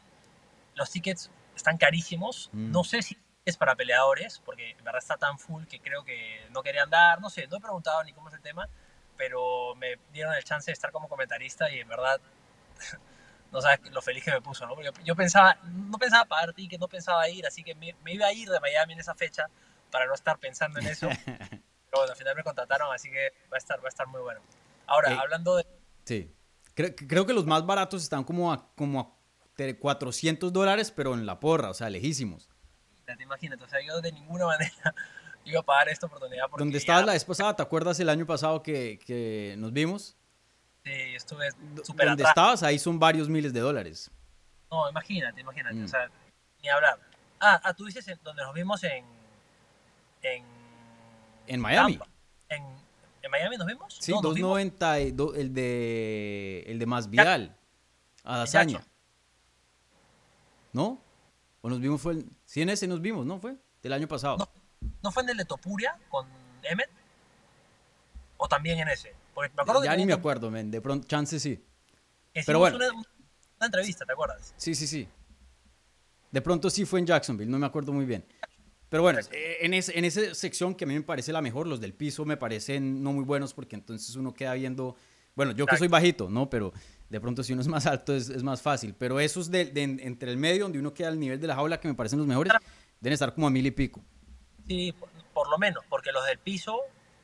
los 0.76 0.92
tickets 0.92 1.32
están 1.56 1.78
carísimos, 1.78 2.52
mm. 2.54 2.72
no 2.72 2.84
sé 2.84 3.02
si 3.02 3.18
es 3.46 3.58
para 3.58 3.76
peleadores, 3.76 4.40
porque 4.46 4.72
en 4.72 4.84
verdad 4.84 5.00
está 5.00 5.18
tan 5.18 5.40
full 5.40 5.64
que 5.66 5.80
creo 5.80 6.04
que 6.04 6.46
no 6.52 6.62
quería 6.62 6.84
andar, 6.84 7.20
no 7.20 7.32
sé, 7.32 7.48
no 7.48 7.58
he 7.58 7.62
preguntado 7.62 8.04
ni 8.04 8.14
cómo 8.14 8.30
es 8.30 8.36
el 8.36 8.42
tema, 8.42 8.70
pero 9.18 9.74
me 9.76 9.98
dieron 10.14 10.36
el 10.36 10.44
chance 10.44 10.70
de 10.70 10.74
estar 10.74 10.92
como 10.92 11.08
comentarista 11.08 11.70
y 11.72 11.80
en 11.80 11.88
verdad 11.88 12.22
no 13.52 13.62
sabes 13.62 13.80
lo 13.92 14.02
feliz 14.02 14.24
que 14.24 14.32
me 14.32 14.42
puso, 14.42 14.68
¿no? 14.68 14.76
Porque 14.76 14.92
yo, 15.04 15.16
pensaba, 15.16 15.58
no 15.64 15.98
pensaba 15.98 16.26
pagar 16.26 16.54
tickets, 16.54 16.80
no 16.80 16.88
pensaba 16.88 17.28
ir, 17.30 17.46
así 17.48 17.64
que 17.64 17.74
me, 17.74 17.96
me, 18.04 18.14
iba 18.14 18.28
a 18.28 18.34
ir 18.34 18.50
de 18.50 18.60
Miami 18.60 18.94
en 18.94 19.00
esa 19.00 19.16
fecha, 19.16 19.50
para 19.92 20.06
no 20.06 20.14
estar 20.14 20.38
pensando 20.40 20.80
en 20.80 20.88
eso. 20.88 21.08
Pero 21.26 22.02
bueno, 22.02 22.12
al 22.12 22.18
final 22.18 22.36
me 22.36 22.44
contrataron, 22.44 22.94
así 22.94 23.10
que 23.10 23.34
va 23.52 23.56
a 23.56 23.58
estar, 23.58 23.80
va 23.80 23.86
a 23.86 23.90
estar 23.90 24.08
muy 24.08 24.22
bueno. 24.22 24.42
Ahora, 24.86 25.14
eh, 25.14 25.18
hablando 25.20 25.56
de... 25.56 25.66
Sí, 26.06 26.34
creo, 26.74 26.96
creo, 26.96 27.26
que 27.26 27.34
los 27.34 27.46
más 27.46 27.66
baratos 27.66 28.04
están 28.04 28.24
como 28.24 28.52
a, 28.52 28.74
como 28.76 29.00
a 29.00 29.18
400 29.80 30.54
dólares, 30.54 30.92
pero 30.92 31.14
en 31.14 31.26
la 31.26 31.40
porra, 31.40 31.70
o 31.70 31.74
sea, 31.74 31.90
lejísimos. 31.90 32.50
Imagínate, 33.20 33.64
o 33.64 33.70
sea, 33.70 33.80
yo 33.82 34.02
de 34.02 34.12
ninguna 34.12 34.46
manera 34.48 34.94
iba 35.46 35.60
a 35.60 35.64
pagar 35.64 35.90
esta 35.90 36.08
oportunidad. 36.08 36.48
Porque 36.50 36.64
¿Dónde 36.64 36.78
estabas 36.78 37.06
la 37.06 37.14
vez 37.14 37.26
pasada? 37.26 37.56
¿Te 37.56 37.64
acuerdas 37.64 38.00
el 38.00 38.10
año 38.10 38.26
pasado 38.26 38.62
que, 38.62 39.00
que 39.06 39.56
nos 39.58 39.72
vimos? 39.72 40.18
Sí, 40.84 40.92
estuve 41.16 41.50
súper 41.84 42.08
¿Dónde 42.08 42.24
estabas? 42.24 42.64
Ahí 42.64 42.80
son 42.80 43.00
varios 43.00 43.30
miles 43.30 43.54
de 43.54 43.60
dólares. 43.60 44.12
No, 44.70 44.90
imagínate, 44.90 45.42
imagínate, 45.42 45.80
o 45.80 45.84
mm. 45.84 45.88
sea, 45.88 46.10
ni 46.62 46.70
hablar. 46.70 47.00
Ah, 47.40 47.60
ah, 47.64 47.74
tú 47.74 47.86
dices 47.86 48.06
donde 48.24 48.44
nos 48.44 48.54
vimos 48.54 48.84
en 48.84 49.06
en, 50.36 50.44
en 51.48 51.60
Miami. 51.60 52.00
¿En, 52.50 52.64
¿En, 53.22 53.32
Miami 53.32 53.58
nos 53.58 53.68
vimos? 53.68 53.98
Sí, 54.00 54.12
2.90 54.12 55.36
el 55.36 55.54
de 55.54 56.64
el 56.68 56.80
de 56.80 56.86
Más 56.86 57.10
Vidal. 57.10 57.56
A 58.24 58.40
Dazaña. 58.40 58.86
¿No? 60.74 61.02
¿O 61.62 61.70
nos 61.70 61.80
vimos 61.80 62.02
fue 62.02 62.14
el, 62.14 62.30
sí 62.46 62.62
en 62.62 62.70
ese 62.70 62.88
nos 62.88 63.02
vimos, 63.02 63.26
¿no 63.26 63.40
fue? 63.40 63.56
Del 63.82 63.94
año 63.94 64.08
pasado. 64.08 64.38
¿No, 65.02 65.12
fue 65.12 65.24
en 65.24 65.30
el 65.30 65.38
de 65.38 65.46
Topuria 65.46 65.98
con 66.10 66.28
Emmet? 66.64 66.90
¿O 68.38 68.48
también 68.48 68.80
en 68.80 68.90
ese? 68.90 69.16
Porque 69.34 69.52
me 69.56 69.62
acuerdo 69.62 69.84
ya 69.84 69.96
ni 69.96 70.06
me 70.06 70.14
acuerdo, 70.14 70.52
men. 70.52 70.70
De 70.70 70.82
pronto, 70.82 71.08
chance 71.08 71.40
sí. 71.40 71.64
Pero 72.46 72.60
bueno. 72.60 72.78
Una, 72.78 72.92
una, 72.92 73.66
entrevista, 73.66 74.06
¿te 74.06 74.14
acuerdas? 74.14 74.54
Sí, 74.58 74.76
sí, 74.76 74.86
sí. 74.86 75.08
De 76.32 76.42
pronto 76.42 76.70
sí 76.70 76.86
fue 76.86 77.00
en 77.00 77.06
Jacksonville, 77.06 77.50
no 77.50 77.58
me 77.58 77.66
acuerdo 77.66 77.94
muy 77.94 78.06
bien. 78.06 78.26
Pero 78.90 79.04
bueno, 79.04 79.20
eh, 79.32 79.58
en, 79.62 79.74
en 79.74 80.06
esa 80.06 80.34
sección 80.34 80.74
que 80.74 80.86
a 80.86 80.88
mí 80.88 80.94
me 80.94 81.02
parece 81.02 81.34
la 81.34 81.42
mejor, 81.42 81.68
los 81.68 81.82
del 81.82 81.94
piso 81.94 82.24
me 82.26 82.38
parecen 82.38 83.04
no 83.04 83.12
muy 83.12 83.26
buenos 83.26 83.54
porque 83.54 83.76
entonces 83.76 84.16
uno 84.16 84.34
queda 84.34 84.54
viendo, 84.54 84.96
bueno, 85.36 85.52
yo 85.52 85.66
que 85.66 85.78
soy 85.78 85.90
bajito, 85.90 86.30
¿no? 86.30 86.50
Pero 86.50 86.72
de 87.10 87.20
pronto 87.20 87.44
si 87.44 87.54
uno 87.54 87.62
es 87.62 87.68
más 87.68 87.86
alto 87.86 88.16
es, 88.16 88.30
es 88.30 88.44
más 88.44 88.62
fácil. 88.62 88.96
Pero 88.98 89.20
esos 89.20 89.52
de, 89.52 89.72
entre 89.74 90.32
el 90.32 90.38
medio, 90.38 90.64
donde 90.64 90.80
uno 90.80 90.94
queda 90.94 91.10
al 91.10 91.20
nivel 91.20 91.40
de 91.40 91.48
la 91.48 91.56
jaula, 91.56 91.80
que 91.80 91.88
me 91.90 91.96
parecen 91.96 92.20
los 92.20 92.28
mejores, 92.28 92.54
deben 93.02 93.14
estar 93.14 93.34
como 93.34 93.48
a 93.48 93.50
mil 93.50 93.66
y 93.66 93.72
pico. 93.72 94.02
Sí, 94.66 94.94
por, 95.34 95.50
lo 95.50 95.58
menos, 95.58 95.84
porque 95.90 96.12
los 96.12 96.26
del 96.26 96.40
piso 96.40 96.80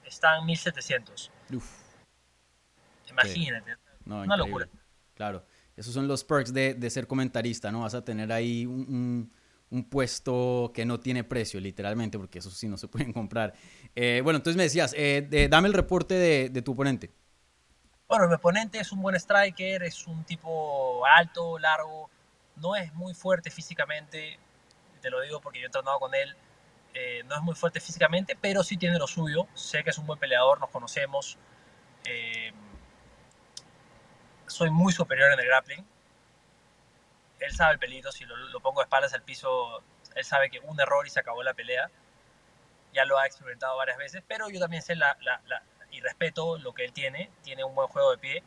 están 0.06 0.46
1700. 0.46 1.32
Uf. 1.54 1.66
Imagínate, 3.10 3.76
una 4.06 4.38
locura. 4.38 4.68
Claro, 5.14 5.46
esos 5.78 5.94
son 5.94 6.08
los 6.08 6.24
perks 6.24 6.54
de, 6.54 6.74
de, 6.74 6.90
ser 6.90 7.06
comentarista, 7.06 7.72
¿no? 7.72 7.82
Vas 7.82 7.94
a 7.94 8.04
tener 8.04 8.32
ahí 8.32 8.66
un 8.66 8.86
un 8.90 9.32
puesto 9.82 10.72
que 10.74 10.86
no 10.86 11.00
tiene 11.00 11.24
precio, 11.24 11.60
literalmente, 11.60 12.20
porque 12.20 12.40
eso 12.40 12.52
sí 12.52 12.68
no 12.68 12.78
se 12.78 12.88
pueden 12.90 13.12
comprar. 13.12 13.54
Eh, 13.96 14.22
bueno, 14.24 14.38
entonces 14.38 14.56
me 14.58 14.64
decías, 14.64 14.94
eh, 14.96 15.48
dame 15.50 15.68
el 15.68 15.74
reporte 15.74 16.14
de, 16.14 16.62
tu 16.62 16.74
oponente. 16.74 17.12
Bueno, 18.08 18.28
mi 18.28 18.36
oponente 18.36 18.80
es 18.80 18.92
un 18.92 19.02
buen 19.02 19.16
striker, 19.16 19.82
es 19.82 20.06
un 20.06 20.24
tipo 20.24 21.04
alto, 21.06 21.58
largo, 21.58 22.10
no 22.58 22.76
es 22.76 22.94
muy 22.94 23.16
fuerte 23.16 23.50
físicamente, 23.50 24.38
te 25.02 25.10
lo 25.10 25.20
digo 25.22 25.42
porque 25.42 25.60
yo 25.60 25.64
he 25.64 25.66
entrenado 25.66 26.00
con 26.00 26.14
él, 26.14 26.36
eh, 26.94 27.24
no 27.28 27.36
es 27.36 27.42
muy 27.42 27.56
fuerte 27.56 27.80
físicamente, 27.80 28.38
pero 28.40 28.62
sí 28.62 28.78
tiene 28.78 29.00
lo 29.00 29.08
suyo, 29.08 29.48
sé 29.56 29.84
que 29.84 29.90
es 29.90 29.98
un 29.98 30.06
buen 30.06 30.20
peleador, 30.20 30.60
nos 30.60 30.70
conocemos, 30.70 31.40
soy 34.46 34.70
muy 34.70 34.94
superior 34.94 35.32
en 35.32 35.40
el 35.40 35.48
grappling, 35.48 35.84
él 37.44 37.54
sabe 37.54 37.74
el 37.74 37.80
peligro, 37.80 38.12
si 38.12 38.26
lo, 38.26 38.60
pongo 38.62 38.80
de 38.80 38.86
espaldas 38.86 39.14
al 39.14 39.22
piso, 39.22 39.84
él 40.16 40.24
sabe 40.24 40.50
que 40.50 40.60
un 40.60 40.80
error 40.80 41.06
y 41.06 41.10
se 41.10 41.20
acabó 41.20 41.44
la 41.44 41.54
pelea. 41.54 41.90
Ya 42.94 43.06
lo 43.06 43.18
ha 43.18 43.26
experimentado 43.26 43.76
varias 43.76 43.98
veces, 43.98 44.24
pero 44.28 44.50
yo 44.50 44.60
también 44.60 44.82
sé 44.82 44.96
la, 44.96 45.18
y 45.92 46.00
respeto 46.00 46.58
lo 46.58 46.74
que 46.74 46.86
él 46.86 46.94
tiene. 46.94 47.30
Tiene 47.44 47.64
un 47.64 47.76
buen 47.76 47.88
juego 47.90 48.12
de 48.12 48.18
pie, 48.18 48.44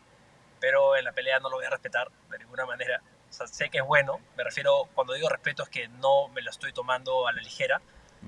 pero 0.60 0.96
en 0.96 1.04
la 1.04 1.12
pelea 1.12 1.40
no 1.40 1.50
lo 1.50 1.56
voy 1.56 1.66
a 1.66 1.70
respetar 1.70 2.10
de 2.30 2.38
ninguna 2.38 2.64
manera. 2.64 3.02
O 3.28 3.32
sea, 3.32 3.46
sé 3.46 3.68
que 3.68 3.78
es 3.78 3.84
bueno, 3.84 4.20
me 4.36 4.44
refiero, 4.44 4.88
cuando 4.94 5.12
digo 5.12 5.28
respeto 5.28 5.62
es 5.64 5.68
que 5.68 5.88
no 5.88 6.28
me 6.28 6.40
lo 6.40 6.50
estoy 6.50 6.72
tomando 6.72 7.26
a 7.26 7.32
la 7.32 7.42
ligera. 7.42 7.82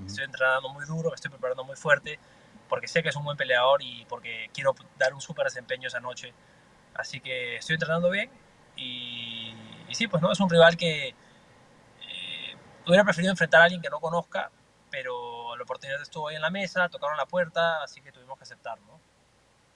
Estoy 0.05 0.25
entrenando 0.25 0.69
muy 0.69 0.85
duro, 0.85 1.09
me 1.09 1.15
estoy 1.15 1.31
preparando 1.31 1.63
muy 1.63 1.75
fuerte, 1.75 2.19
porque 2.69 2.87
sé 2.87 3.01
que 3.01 3.09
es 3.09 3.15
un 3.15 3.23
buen 3.25 3.35
peleador 3.35 3.81
y 3.81 4.05
porque 4.05 4.49
quiero 4.53 4.75
dar 4.97 5.13
un 5.13 5.19
súper 5.19 5.45
desempeño 5.45 5.87
esa 5.87 5.99
noche. 5.99 6.33
Así 6.93 7.19
que 7.19 7.57
estoy 7.57 7.73
entrenando 7.73 8.09
bien 8.09 8.29
y 8.79 9.09
y 9.89 9.95
sí, 9.95 10.07
pues 10.07 10.21
no, 10.21 10.31
es 10.31 10.39
un 10.39 10.49
rival 10.49 10.77
que 10.77 11.09
eh, 11.09 11.13
hubiera 12.85 13.03
preferido 13.03 13.31
enfrentar 13.31 13.61
a 13.61 13.63
alguien 13.63 13.81
que 13.81 13.89
no 13.89 13.99
conozca, 13.99 14.51
pero 14.91 15.55
la 15.57 15.63
oportunidad 15.63 16.01
estuvo 16.01 16.27
ahí 16.27 16.35
en 16.35 16.43
la 16.43 16.51
mesa, 16.51 16.87
tocaron 16.89 17.17
la 17.17 17.25
puerta, 17.25 17.83
así 17.83 17.99
que 18.01 18.11
tuvimos 18.11 18.37
que 18.37 18.43
aceptar, 18.43 18.79
¿no? 18.81 18.99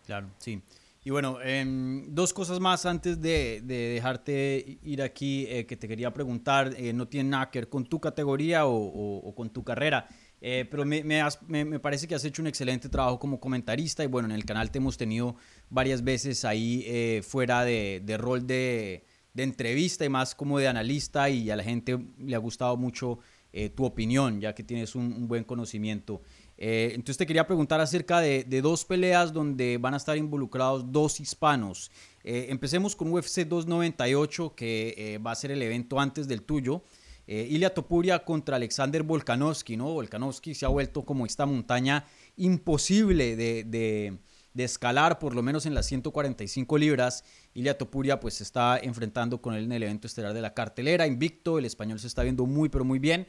Claro, 0.06 0.30
sí. 0.38 0.62
Y 1.06 1.10
bueno, 1.10 1.42
em, 1.42 2.14
dos 2.14 2.32
cosas 2.32 2.60
más 2.60 2.86
antes 2.86 3.22
de, 3.22 3.62
dejarte 3.62 4.80
ir 4.84 5.02
aquí 5.02 5.46
eh, 5.50 5.66
que 5.66 5.76
te 5.76 5.88
quería 5.88 6.14
preguntar. 6.14 6.74
Eh, 6.78 6.94
no 6.94 7.08
tiene 7.08 7.32
nada 7.32 7.50
que 7.50 7.60
ver 7.60 7.70
con 7.70 7.86
tu 7.86 8.00
categoría 8.00 8.66
o, 8.66 9.34
con 9.36 9.50
tu 9.50 9.64
carrera. 9.66 10.08
Eh, 10.46 10.68
pero 10.70 10.84
me, 10.84 11.02
me, 11.06 11.80
parece 11.80 12.06
que 12.06 12.16
has 12.16 12.26
hecho 12.26 12.42
un 12.42 12.50
excelente 12.50 12.90
trabajo 12.90 13.18
como 13.18 13.40
comentarista 13.40 14.04
y 14.04 14.08
bueno, 14.08 14.28
en 14.28 14.36
el 14.36 14.44
canal 14.44 14.72
te 14.72 14.80
hemos 14.80 14.98
tenido 14.98 15.38
varias 15.70 16.04
veces 16.04 16.44
ahí 16.44 16.84
eh, 16.86 17.22
fuera 17.26 17.64
de, 17.64 18.04
rol 18.20 18.46
de, 18.46 19.06
de, 19.34 19.44
entrevista 19.44 20.04
y 20.04 20.10
más 20.10 20.36
como 20.36 20.60
de 20.60 20.68
analista 20.68 21.30
y 21.30 21.50
a 21.50 21.56
la 21.56 21.64
gente 21.64 21.98
le 22.18 22.36
ha 22.36 22.40
gustado 22.40 22.76
mucho 22.76 23.20
eh, 23.54 23.70
tu 23.70 23.86
opinión, 23.86 24.42
ya 24.42 24.54
que 24.54 24.64
tienes 24.64 24.96
un, 24.96 25.30
buen 25.30 25.46
conocimiento. 25.46 26.22
entonces 26.58 27.16
te 27.16 27.26
quería 27.26 27.48
preguntar 27.48 27.80
acerca 27.80 28.20
de, 28.20 28.44
de, 28.44 28.62
dos 28.62 28.84
peleas 28.84 29.32
donde 29.32 29.78
van 29.78 29.94
a 29.94 29.98
estar 29.98 30.18
involucrados 30.18 30.92
dos 30.92 31.22
hispanos. 31.22 31.90
empecemos 32.26 32.98
con 32.98 33.14
UFC 33.14 33.48
298, 33.48 34.56
que 34.56 35.22
va 35.26 35.32
a 35.32 35.36
ser 35.36 35.52
el 35.52 35.62
evento 35.62 36.02
antes 36.02 36.28
del 36.28 36.42
tuyo. 36.42 36.84
Eh, 37.26 37.48
Ilia 37.50 37.74
Topuria 37.74 38.20
contra 38.20 38.58
Alexander 38.58 39.04
Volkanovski, 39.04 39.78
¿no? 39.78 39.86
Volkanovski 39.94 40.54
se 40.54 40.66
ha 40.66 40.70
vuelto 40.70 41.04
como 41.04 41.26
esta 41.26 41.46
montaña 41.46 42.06
imposible 42.36 43.36
de, 43.36 44.18
escalar, 44.56 45.20
por 45.20 45.34
lo 45.34 45.42
menos 45.42 45.66
en 45.66 45.74
las 45.74 45.86
145 45.86 46.78
libras. 46.78 47.24
Ilia 47.54 47.78
Topuria 47.78 48.20
pues 48.20 48.36
se 48.36 48.44
está 48.44 48.78
enfrentando 48.78 49.42
con 49.42 49.54
él 49.54 49.64
en 49.66 49.72
el 49.72 49.84
evento 49.84 50.08
estelar 50.08 50.34
de 50.34 50.42
la 50.42 50.54
cartelera, 50.54 51.08
invicto, 51.08 51.58
el 51.58 51.66
español 51.66 52.00
se 52.00 52.08
está 52.08 52.24
viendo 52.24 52.46
muy 52.46 52.70
pero 52.70 52.84
muy 52.84 53.00
bien. 53.00 53.26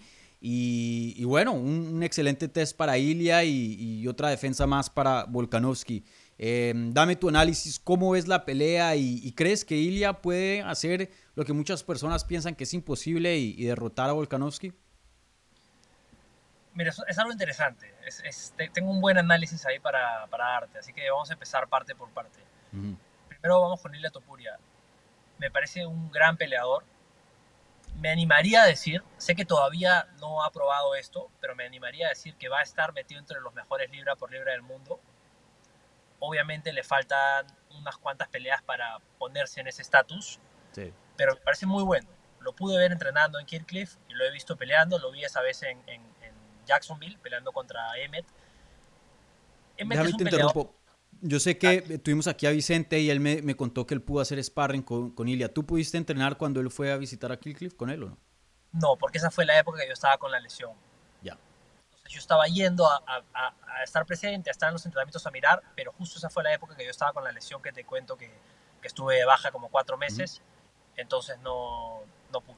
Y, 0.46 1.24
bueno, 1.24 1.52
un, 1.52 2.02
excelente 2.02 2.48
test 2.48 2.76
para 2.76 2.98
Ilia 2.98 3.42
y, 3.44 4.06
otra 4.06 4.28
defensa 4.28 4.66
más 4.66 4.90
para 4.90 5.24
Volkanovski. 5.24 6.04
Em, 6.36 6.92
dame 6.92 7.16
tu 7.16 7.30
análisis, 7.30 7.78
cómo 7.78 8.10
ves 8.10 8.28
la 8.28 8.44
pelea 8.44 8.94
y, 8.94 9.32
crees 9.32 9.64
que 9.64 9.78
Ilia 9.78 10.20
puede 10.20 10.60
hacer 10.60 11.10
lo 11.34 11.44
que 11.44 11.52
muchas 11.52 11.82
personas 11.82 12.24
piensan 12.24 12.54
que 12.54 12.64
es 12.64 12.74
imposible 12.74 13.36
y, 13.36 13.64
derrotar 13.64 14.10
a 14.10 14.12
Volkanovski. 14.12 14.72
Mira, 16.74 16.90
es, 16.90 17.18
algo 17.18 17.32
interesante. 17.32 17.94
tengo 18.72 18.90
un 18.90 19.00
buen 19.00 19.18
análisis 19.18 19.64
ahí 19.66 19.78
para, 19.78 20.26
para, 20.28 20.44
darte, 20.46 20.78
así 20.78 20.92
que 20.92 21.08
vamos 21.10 21.30
a 21.30 21.34
empezar 21.34 21.68
parte 21.68 21.94
por 21.94 22.10
parte. 22.10 22.40
Primero 22.70 23.60
vamos 23.60 23.80
con 23.80 23.94
Ilia 23.94 24.10
Topuria. 24.10 24.58
Me 25.38 25.50
parece 25.50 25.86
un 25.86 26.10
gran 26.10 26.36
peleador. 26.36 26.84
Me 28.00 28.10
animaría 28.10 28.62
a 28.62 28.66
decir, 28.66 29.04
sé 29.18 29.36
que 29.36 29.44
todavía 29.44 30.08
no 30.20 30.42
ha 30.42 30.50
probado 30.50 30.96
esto, 30.96 31.30
pero 31.40 31.54
me 31.54 31.64
animaría 31.64 32.06
a 32.06 32.08
decir 32.10 32.34
que 32.34 32.48
va 32.48 32.58
a 32.58 32.62
estar 32.62 32.92
metido 32.92 33.20
entre 33.20 33.40
los 33.40 33.54
mejores 33.54 33.88
libra 33.90 34.16
por 34.16 34.32
libra 34.32 34.50
del 34.50 34.62
mundo 34.62 35.00
Obviamente 36.26 36.72
le 36.72 36.82
faltan 36.82 37.46
unas 37.78 37.98
cuantas 37.98 38.28
peleas 38.28 38.62
para 38.62 38.98
ponerse 39.18 39.60
en 39.60 39.66
ese 39.66 39.82
estatus, 39.82 40.40
pero 41.16 41.34
me 41.34 41.40
parece 41.40 41.66
muy 41.66 41.82
bueno. 41.82 42.08
Lo 42.40 42.52
pude 42.54 42.76
ver 42.76 42.92
entrenando 42.92 43.38
en 43.38 43.46
Kirkcliff 43.46 43.96
y 44.08 44.14
lo 44.14 44.24
he 44.24 44.30
visto 44.30 44.56
peleando, 44.56 44.98
lo 44.98 45.10
vi 45.10 45.24
esa 45.24 45.40
vez 45.40 45.62
en, 45.62 45.78
Jacksonville 46.66 47.18
peleando 47.22 47.52
contra 47.52 47.98
Emmett. 47.98 48.24
Emmett 49.76 50.00
es 50.00 50.12
un 50.12 50.16
te 50.16 50.24
interrumpo. 50.24 50.74
Yo 51.20 51.38
sé 51.38 51.58
que 51.58 51.84
ah. 51.86 51.98
tuvimos 52.02 52.26
aquí 52.26 52.46
a 52.46 52.50
Vicente 52.50 52.98
y 53.00 53.10
él 53.10 53.20
me, 53.20 53.54
contó 53.54 53.86
que 53.86 53.92
él 53.92 54.00
pudo 54.00 54.22
hacer 54.22 54.42
sparring 54.42 54.82
con, 54.82 55.10
con 55.10 55.28
Ilia. 55.28 55.52
¿Tú 55.52 55.66
pudiste 55.66 55.98
entrenar 55.98 56.38
cuando 56.38 56.60
él 56.60 56.70
fue 56.70 56.90
a 56.90 56.96
visitar 56.96 57.30
a 57.32 57.38
Kirkcliff 57.38 57.74
con 57.74 57.90
él 57.90 58.02
o 58.04 58.08
no? 58.10 58.18
No, 58.72 58.96
porque 58.96 59.18
esa 59.18 59.30
fue 59.30 59.44
la 59.44 59.58
época 59.58 59.80
que 59.80 59.86
yo 59.86 59.92
estaba 59.92 60.16
con 60.16 60.32
la 60.32 60.40
lesión 60.40 60.72
yo 62.08 62.18
estaba 62.18 62.46
yendo 62.46 62.86
a, 62.86 63.24
estar 63.82 64.04
presente, 64.06 64.50
a 64.50 64.52
estar 64.52 64.68
en 64.68 64.74
los 64.74 64.84
entrenamientos 64.84 65.26
a 65.26 65.30
mirar, 65.30 65.62
pero 65.74 65.92
justo 65.92 66.18
esa 66.18 66.30
fue 66.30 66.42
la 66.42 66.52
época 66.52 66.76
que 66.76 66.84
yo 66.84 66.90
estaba 66.90 67.12
con 67.12 67.24
la 67.24 67.32
lesión 67.32 67.62
que 67.62 67.72
te 67.72 67.84
cuento 67.84 68.16
que, 68.16 68.30
que 68.80 68.88
estuve 68.88 69.24
baja 69.24 69.50
como 69.50 69.68
cuatro 69.68 69.96
meses, 69.96 70.42
entonces 70.96 71.38
no, 71.40 72.00
no 72.32 72.40
pude. 72.40 72.56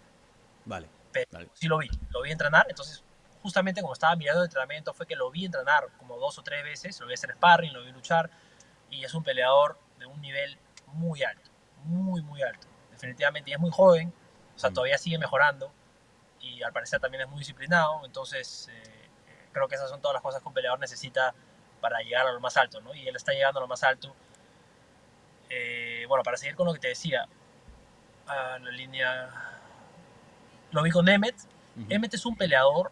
Vale. 0.64 0.88
Pero 1.12 1.46
sí 1.54 1.66
lo 1.66 1.78
vi, 1.78 1.88
lo 2.10 2.22
vi 2.22 2.30
entrenar, 2.30 2.66
entonces 2.68 3.02
justamente 3.42 3.80
como 3.80 3.94
estaba 3.94 4.14
mirando 4.16 4.42
el 4.42 4.46
entrenamiento 4.46 4.92
fue 4.92 5.06
que 5.06 5.16
lo 5.16 5.30
vi 5.30 5.46
entrenar 5.46 5.88
como 5.98 6.18
dos 6.18 6.38
o 6.38 6.42
tres 6.42 6.62
veces, 6.64 7.00
lo 7.00 7.06
vi 7.06 7.14
hacer 7.14 7.32
sparring, 7.32 7.72
lo 7.72 7.82
vi 7.82 7.92
luchar, 7.92 8.30
y 8.90 9.04
es 9.04 9.14
un 9.14 9.22
peleador 9.22 9.78
de 9.98 10.06
un 10.06 10.20
nivel 10.20 10.58
muy 10.88 11.22
alto, 11.22 11.50
muy, 11.84 12.20
muy 12.22 12.42
alto, 12.42 12.66
definitivamente, 12.90 13.50
y 13.50 13.54
es 13.54 13.60
muy 13.60 13.70
joven, 13.70 14.12
o 14.54 14.58
sea, 14.58 14.70
todavía 14.70 14.98
sigue 14.98 15.18
mejorando, 15.18 15.72
y 16.40 16.62
al 16.62 16.72
parecer 16.72 17.00
también 17.00 17.22
es 17.22 17.28
muy 17.28 17.38
disciplinado, 17.38 18.04
entonces... 18.04 18.68
Eh, 18.70 18.96
creo 19.56 19.68
que 19.68 19.76
esas 19.76 19.88
son 19.88 20.02
todas 20.02 20.12
las 20.12 20.22
cosas 20.22 20.42
que 20.42 20.48
un 20.48 20.52
peleador 20.52 20.78
necesita 20.78 21.34
para 21.80 22.00
llegar 22.00 22.26
a 22.26 22.32
lo 22.32 22.40
más 22.40 22.58
alto, 22.58 22.82
¿no? 22.82 22.94
Y 22.94 23.08
él 23.08 23.16
está 23.16 23.32
llegando 23.32 23.58
a 23.58 23.62
lo 23.62 23.66
más 23.66 23.82
alto. 23.84 24.14
Eh, 25.48 26.04
bueno, 26.08 26.22
para 26.22 26.36
seguir 26.36 26.54
con 26.54 26.66
lo 26.66 26.74
que 26.74 26.78
te 26.78 26.88
decía, 26.88 27.26
a 28.26 28.58
la 28.58 28.70
línea... 28.70 29.30
Lo 30.72 30.82
vi 30.82 30.90
con 30.90 31.08
Emmet. 31.08 31.36
Emmet 31.88 32.12
es 32.14 32.26
un 32.26 32.36
peleador 32.36 32.90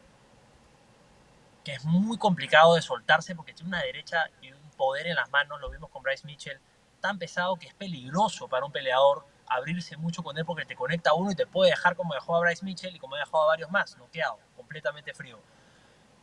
que 1.65 1.73
es 1.73 1.85
muy 1.85 2.19
complicado 2.19 2.75
de 2.75 2.83
soltarse 2.83 3.35
porque 3.35 3.55
tiene 3.55 3.69
una 3.69 3.83
derecha 3.83 4.31
y 4.43 4.53
un 4.53 4.71
poder 4.77 5.07
en 5.07 5.17
las 5.17 5.31
manos, 5.31 5.61
lo 5.61 5.71
vimos 5.71 5.91
con 5.91 6.03
Bryce 6.03 6.27
Mitchell, 6.27 6.61
tan 7.01 7.19
pesado 7.19 7.57
que 7.57 7.67
es 7.67 7.75
peligroso 7.75 8.49
para 8.49 8.67
un 8.67 8.73
peleador 8.73 9.25
abrirse 9.47 9.97
mucho 9.97 10.23
con 10.23 10.37
él 10.39 10.45
porque 10.45 10.65
te 10.65 10.77
conecta 10.77 11.11
a 11.11 11.15
uno 11.15 11.31
y 11.31 11.35
te 11.35 11.47
puede 11.47 11.71
dejar 11.71 11.97
como 11.97 12.15
dejó 12.15 12.37
a 12.37 12.41
Bryce 12.41 12.65
Mitchell 12.65 12.95
y 12.95 12.99
como 12.99 13.17
dejado 13.17 13.43
a 13.43 13.47
varios 13.47 13.71
más, 13.71 13.97
noqueado, 13.97 14.39
completamente 14.57 15.15
frío. 15.15 15.39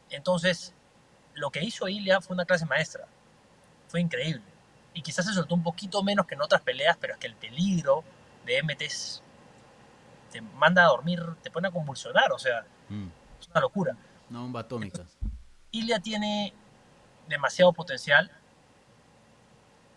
Entonces, 0.10 0.74
lo 1.34 1.50
que 1.50 1.64
hizo 1.64 1.88
Ilya 1.88 2.22
fue 2.22 2.36
una 2.36 2.46
clase 2.46 2.66
maestra. 2.66 3.08
Fue 3.88 4.00
increíble. 4.00 4.44
Y 4.94 5.02
quizás 5.02 5.26
se 5.26 5.34
soltó 5.34 5.56
un 5.56 5.64
poquito 5.64 6.04
menos 6.04 6.26
que 6.26 6.36
en 6.36 6.42
otras 6.42 6.62
peleas, 6.62 6.98
pero 7.00 7.14
es 7.14 7.20
que 7.20 7.28
el 7.28 7.36
peligro 7.36 8.04
de 8.46 8.64
MT 8.64 8.84
te 10.32 10.42
manda 10.42 10.84
a 10.84 10.88
dormir, 10.88 11.22
te 11.44 11.52
pone 11.52 11.68
a 11.68 11.72
convulsionar, 11.72 12.32
o 12.32 12.40
sea, 12.40 12.66
mm. 12.90 13.08
es 13.40 13.48
una 13.50 13.62
locura. 13.62 13.98
Una 14.30 14.40
bomba 14.40 14.62
atómica. 14.62 15.04
Ilya 15.72 16.00
tiene 16.00 16.54
demasiado 17.28 17.74
potencial, 17.74 18.32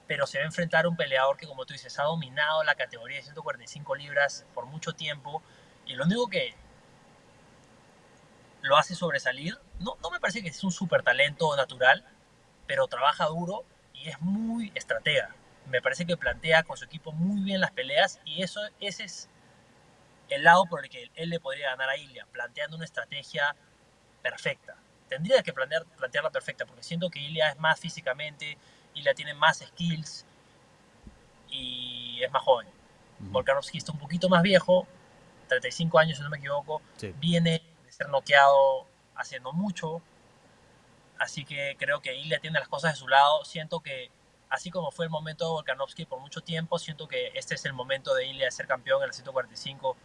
pero 0.06 0.26
se 0.26 0.38
va 0.38 0.44
a 0.44 0.46
enfrentar 0.46 0.84
a 0.84 0.88
un 0.88 0.96
peleador 0.96 1.36
que, 1.36 1.46
como 1.46 1.64
tú 1.64 1.72
dices, 1.72 1.98
ha 1.98 2.04
dominado 2.04 2.64
la 2.64 2.74
categoría 2.74 3.18
de 3.18 3.22
145 3.22 3.94
libras 3.94 4.44
por 4.54 4.66
mucho 4.66 4.92
tiempo. 4.92 5.42
Y 5.86 5.94
lo 5.94 6.04
único 6.04 6.28
que 6.28 6.54
lo 8.64 8.76
hace 8.76 8.94
sobresalir. 8.94 9.58
No, 9.80 9.96
no 10.02 10.10
me 10.10 10.20
parece 10.20 10.42
que 10.42 10.48
es 10.48 10.64
un 10.64 10.72
súper 10.72 11.02
talento 11.02 11.54
natural, 11.56 12.04
pero 12.66 12.86
trabaja 12.86 13.26
duro 13.26 13.64
y 13.92 14.08
es 14.08 14.20
muy 14.20 14.72
estratega. 14.74 15.34
Me 15.66 15.80
parece 15.80 16.06
que 16.06 16.16
plantea 16.16 16.62
con 16.62 16.76
su 16.76 16.84
equipo 16.84 17.12
muy 17.12 17.42
bien 17.42 17.60
las 17.60 17.70
peleas 17.70 18.20
y 18.24 18.42
eso, 18.42 18.60
ese 18.80 19.04
es 19.04 19.28
el 20.28 20.44
lado 20.44 20.66
por 20.66 20.84
el 20.84 20.90
que 20.90 21.10
él 21.14 21.30
le 21.30 21.40
podría 21.40 21.70
ganar 21.70 21.88
a 21.88 21.96
Ilya, 21.96 22.26
planteando 22.32 22.76
una 22.76 22.84
estrategia 22.84 23.54
perfecta. 24.22 24.76
Tendría 25.08 25.42
que 25.42 25.52
plantear, 25.52 25.84
plantearla 25.84 26.30
perfecta 26.30 26.66
porque 26.66 26.82
siento 26.82 27.10
que 27.10 27.20
Ilya 27.20 27.50
es 27.50 27.58
más 27.58 27.78
físicamente, 27.78 28.58
Ilya 28.94 29.14
tiene 29.14 29.34
más 29.34 29.58
skills 29.58 30.24
y 31.50 32.22
es 32.22 32.30
más 32.30 32.42
joven. 32.42 32.68
Volkanovski 33.18 33.78
está 33.78 33.92
un 33.92 33.98
poquito 33.98 34.28
más 34.28 34.42
viejo, 34.42 34.86
35 35.48 35.98
años 35.98 36.18
si 36.18 36.22
no 36.22 36.30
me 36.30 36.38
equivoco, 36.38 36.82
viene 37.20 37.62
ser 37.94 38.08
noqueado 38.08 38.86
haciendo 39.16 39.52
mucho. 39.52 40.02
Así 41.18 41.44
que 41.44 41.76
creo 41.78 42.00
que 42.00 42.16
Ilya 42.16 42.40
tiene 42.40 42.58
las 42.58 42.68
cosas 42.68 42.94
de 42.94 42.98
su 42.98 43.08
lado. 43.08 43.44
Siento 43.44 43.80
que, 43.80 44.10
así 44.54 44.70
como 44.70 44.90
fue 44.92 45.04
el 45.04 45.10
momento 45.10 45.44
de 45.44 45.50
Volkanovski 45.50 46.06
por 46.06 46.20
mucho 46.20 46.40
tiempo, 46.40 46.78
siento 46.78 47.08
que 47.08 47.32
este 47.34 47.56
es 47.56 47.64
el 47.64 47.72
momento 47.72 48.14
de 48.14 48.26
Ilya 48.26 48.44
de 48.44 48.50
ser 48.52 48.66
campeón 48.68 49.02
en 49.02 49.08
el 49.08 49.12
145. 49.12 49.96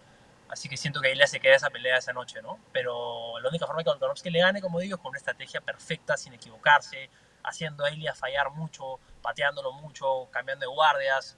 Así 0.49 0.67
que 0.67 0.75
siento 0.75 1.01
que 1.01 1.11
Ilya 1.11 1.27
se 1.27 1.39
queda 1.39 1.55
esa 1.55 1.69
pelea 1.69 1.97
esa 1.97 2.13
noche, 2.13 2.41
¿no? 2.41 2.59
Pero 2.73 3.39
la 3.39 3.49
única 3.49 3.67
forma 3.67 3.83
que 3.83 3.91
Volkanovski 3.91 4.31
le 4.31 4.39
gane, 4.39 4.59
como 4.59 4.79
digo, 4.79 4.95
es 4.95 5.01
con 5.01 5.09
una 5.09 5.19
estrategia 5.19 5.61
perfecta, 5.61 6.17
sin 6.17 6.33
equivocarse, 6.33 7.11
haciendo 7.43 7.85
a 7.85 7.91
Ilya 7.91 8.15
fallar 8.15 8.49
mucho, 8.49 8.99
pateándolo 9.21 9.71
mucho, 9.73 10.27
cambiando 10.31 10.65
de 10.65 10.73
guardias. 10.73 11.37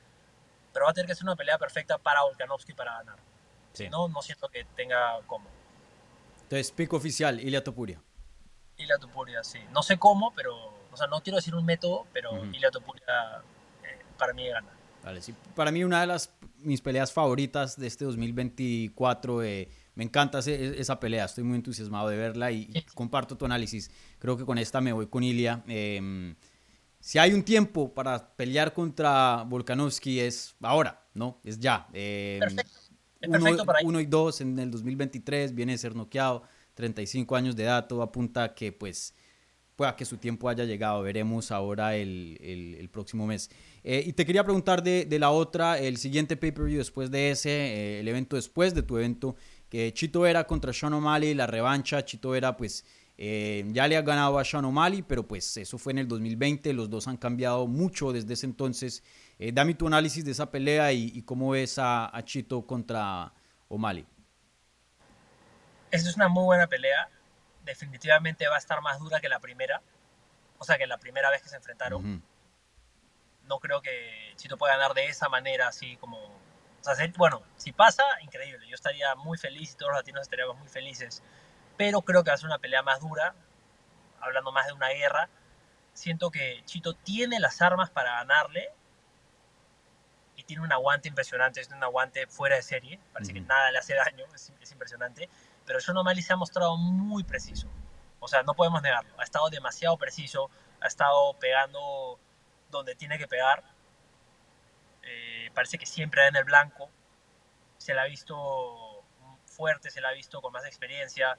Pero 0.71 0.85
va 0.85 0.91
a 0.91 0.93
tener 0.93 1.07
que 1.07 1.15
ser 1.15 1.25
una 1.25 1.35
pelea 1.35 1.57
perfecta 1.57 1.97
para 1.97 2.21
Volkanovski 2.23 2.73
para 2.73 2.93
ganar. 2.93 3.17
Si 3.73 3.89
no, 3.89 4.07
no 4.07 4.21
siento 4.21 4.47
que 4.47 4.63
tenga 4.75 5.19
como. 5.27 5.49
Entonces, 6.43 6.71
pico 6.71 6.95
oficial, 6.95 7.41
Ilia 7.41 7.61
Topuria. 7.61 8.01
Ilia 8.77 8.97
Topuria, 8.97 9.43
sí. 9.43 9.59
No 9.71 9.83
sé 9.83 9.99
cómo, 9.99 10.33
pero, 10.33 10.80
o 10.91 10.97
sea, 10.97 11.07
no 11.07 11.21
quiero 11.21 11.37
decir 11.37 11.55
un 11.55 11.65
método, 11.65 12.05
pero 12.13 12.43
Ilia 12.45 12.69
Topuria 12.71 13.41
eh, 13.83 13.99
para 14.17 14.33
mí 14.33 14.47
gana. 14.47 14.67
Vale, 15.03 15.21
sí. 15.21 15.33
Para 15.55 15.71
mí 15.71 15.83
una 15.83 16.01
de 16.01 16.07
las 16.07 16.31
mis 16.59 16.81
peleas 16.81 17.11
favoritas 17.11 17.77
de 17.77 17.87
este 17.87 18.05
2024. 18.05 19.43
Eh, 19.43 19.69
me 19.95 20.03
encanta 20.03 20.39
esa 20.39 20.99
pelea, 20.99 21.25
estoy 21.25 21.43
muy 21.43 21.57
entusiasmado 21.57 22.07
de 22.07 22.17
verla 22.17 22.51
y, 22.51 22.71
comparto 22.93 23.35
tu 23.37 23.45
análisis. 23.45 23.91
Creo 24.19 24.37
que 24.37 24.45
con 24.45 24.57
esta 24.57 24.79
me 24.79 24.93
voy 24.93 25.07
con 25.07 25.23
Ilia. 25.23 25.63
Em, 25.67 26.35
si 26.99 27.17
hay 27.19 27.33
un 27.33 27.43
tiempo 27.43 27.93
para 27.93 28.35
pelear 28.35 28.73
contra 28.73 29.43
Volkanovski 29.43 30.19
es 30.19 30.55
ahora, 30.61 31.03
¿no? 31.13 31.39
Es 31.43 31.59
ya. 31.59 31.87
Em, 31.93 32.39
Perfecto 32.39 32.81
uno, 33.27 33.65
para 33.65 33.79
uno, 33.83 33.99
y 33.99 34.05
dos 34.05 34.41
en 34.41 34.57
el 34.57 34.71
2023, 34.71 35.53
viene 35.53 35.73
a 35.73 35.77
ser 35.77 35.95
noqueado, 35.95 36.43
35 36.73 37.35
años 37.35 37.55
de 37.55 37.63
edad, 37.63 37.87
todo 37.87 38.01
apunta 38.01 38.43
a 38.43 38.55
que 38.55 38.71
pues 38.71 39.13
pueda 39.81 39.95
que 39.95 40.05
su 40.05 40.17
tiempo 40.17 40.47
haya 40.47 40.63
llegado, 40.63 41.01
veremos 41.01 41.49
ahora 41.49 41.95
el, 41.95 42.37
el, 42.79 42.87
próximo 42.89 43.25
mes. 43.25 43.49
Eh, 43.83 44.03
y 44.05 44.13
te 44.13 44.27
quería 44.27 44.43
preguntar 44.43 44.83
de, 44.83 45.05
de, 45.05 45.17
la 45.17 45.31
otra, 45.31 45.79
el 45.79 45.97
siguiente 45.97 46.37
pay-per-view 46.37 46.77
después 46.77 47.09
de 47.09 47.31
ese, 47.31 47.49
eh, 47.49 47.99
el 48.01 48.07
evento 48.07 48.35
después 48.35 48.75
de 48.75 48.83
tu 48.83 48.97
evento, 48.97 49.35
que 49.69 49.91
Chito 49.91 50.27
era 50.27 50.45
contra 50.45 50.71
Sean 50.71 50.93
O'Malley, 50.93 51.33
la 51.33 51.47
revancha, 51.47 52.05
Chito 52.05 52.35
era 52.35 52.55
pues 52.55 52.85
Eh, 53.17 53.63
ya 53.71 53.87
le 53.87 53.97
ha 53.97 54.01
ganado 54.01 54.39
a 54.39 54.43
Sean 54.43 54.65
O'Malley, 54.65 55.01
pero 55.01 55.27
pues 55.27 55.57
eso 55.57 55.77
fue 55.77 55.93
en 55.93 55.99
el 55.99 56.07
2020. 56.07 56.73
Los 56.73 56.89
dos 56.89 57.07
han 57.07 57.17
cambiado 57.17 57.67
mucho 57.67 58.11
desde 58.11 58.33
ese 58.33 58.45
entonces. 58.47 59.03
Eh, 59.37 59.51
dame 59.51 59.73
tu 59.73 59.87
análisis 59.87 60.23
de 60.25 60.31
esa 60.31 60.49
pelea 60.49 60.91
y, 60.91 61.21
cómo 61.23 61.51
ves 61.51 61.75
a, 61.77 62.19
Chito 62.23 62.65
contra 62.65 63.33
O'Malley. 63.67 64.05
Esta 65.91 66.09
es 66.09 66.15
una 66.15 66.29
muy 66.29 66.43
buena 66.45 66.67
pelea. 66.67 67.09
Definitivamente 67.63 68.47
va 68.47 68.55
a 68.55 68.59
estar 68.59 68.81
más 68.81 68.99
dura 68.99 69.19
que 69.19 69.29
la 69.29 69.39
primera. 69.39 69.81
O 70.57 70.63
sea, 70.63 70.77
que 70.77 70.87
la 70.87 70.97
primera 70.97 71.29
vez 71.29 71.41
que 71.41 71.49
se 71.49 71.55
enfrentaron. 71.55 72.23
No 73.43 73.59
creo 73.59 73.81
que 73.81 74.33
Chito 74.35 74.57
pueda 74.57 74.77
ganar 74.77 74.93
de 74.93 75.07
esa 75.07 75.29
manera, 75.29 75.67
así 75.67 75.97
como. 75.97 76.17
O 76.17 76.83
sea, 76.83 76.95
bueno, 77.17 77.43
si 77.57 77.71
pasa, 77.71 78.03
increíble. 78.21 78.67
Yo 78.67 78.75
estaría 78.75 79.13
muy 79.15 79.37
feliz 79.37 79.73
y 79.73 79.77
todos 79.77 79.91
los 79.91 79.99
latinos 79.99 80.21
estaríamos 80.21 80.57
muy 80.57 80.69
felices 80.69 81.21
pero 81.81 82.03
creo 82.03 82.23
que 82.23 82.29
va 82.29 82.35
a 82.35 82.37
ser 82.37 82.45
una 82.45 82.59
pelea 82.59 82.83
más 82.83 82.99
dura, 82.99 83.33
hablando 84.19 84.51
más 84.51 84.67
de 84.67 84.73
una 84.73 84.89
guerra. 84.89 85.29
Siento 85.93 86.29
que 86.29 86.61
Chito 86.65 86.93
tiene 86.93 87.39
las 87.39 87.59
armas 87.59 87.89
para 87.89 88.17
ganarle 88.17 88.69
y 90.35 90.43
tiene 90.43 90.61
un 90.61 90.71
aguante 90.71 91.09
impresionante, 91.09 91.59
es 91.59 91.69
un 91.69 91.83
aguante 91.83 92.27
fuera 92.27 92.55
de 92.55 92.61
serie, 92.61 92.99
parece 93.13 93.33
que 93.33 93.41
nada 93.41 93.71
le 93.71 93.79
hace 93.79 93.95
daño, 93.95 94.25
es, 94.33 94.71
impresionante, 94.71 95.27
pero 95.65 95.79
Sean 95.79 95.97
O'Malley 95.97 96.21
se 96.21 96.33
ha 96.33 96.37
mostrado 96.37 96.77
muy 96.77 97.23
preciso, 97.23 97.67
o 98.19 98.27
sea, 98.27 98.43
no 98.43 98.53
podemos 98.53 98.81
negarlo, 98.81 99.13
ha 99.19 99.23
estado 99.23 99.49
demasiado 99.49 99.97
preciso, 99.97 100.49
ha 100.79 100.87
estado 100.87 101.33
pegando 101.39 102.19
donde 102.69 102.95
tiene 102.95 103.17
que 103.17 103.27
pegar, 103.27 103.63
eh, 105.03 105.49
parece 105.53 105.77
que 105.77 105.85
siempre 105.85 106.27
en 106.27 106.35
el 106.35 106.43
blanco, 106.43 106.89
se 107.77 107.93
la 107.93 108.03
ha 108.03 108.05
visto 108.05 109.03
fuerte, 109.45 109.89
se 109.89 110.01
la 110.01 110.09
ha 110.09 110.13
visto 110.13 110.41
con 110.41 110.53
más 110.53 110.65
experiencia, 110.65 111.37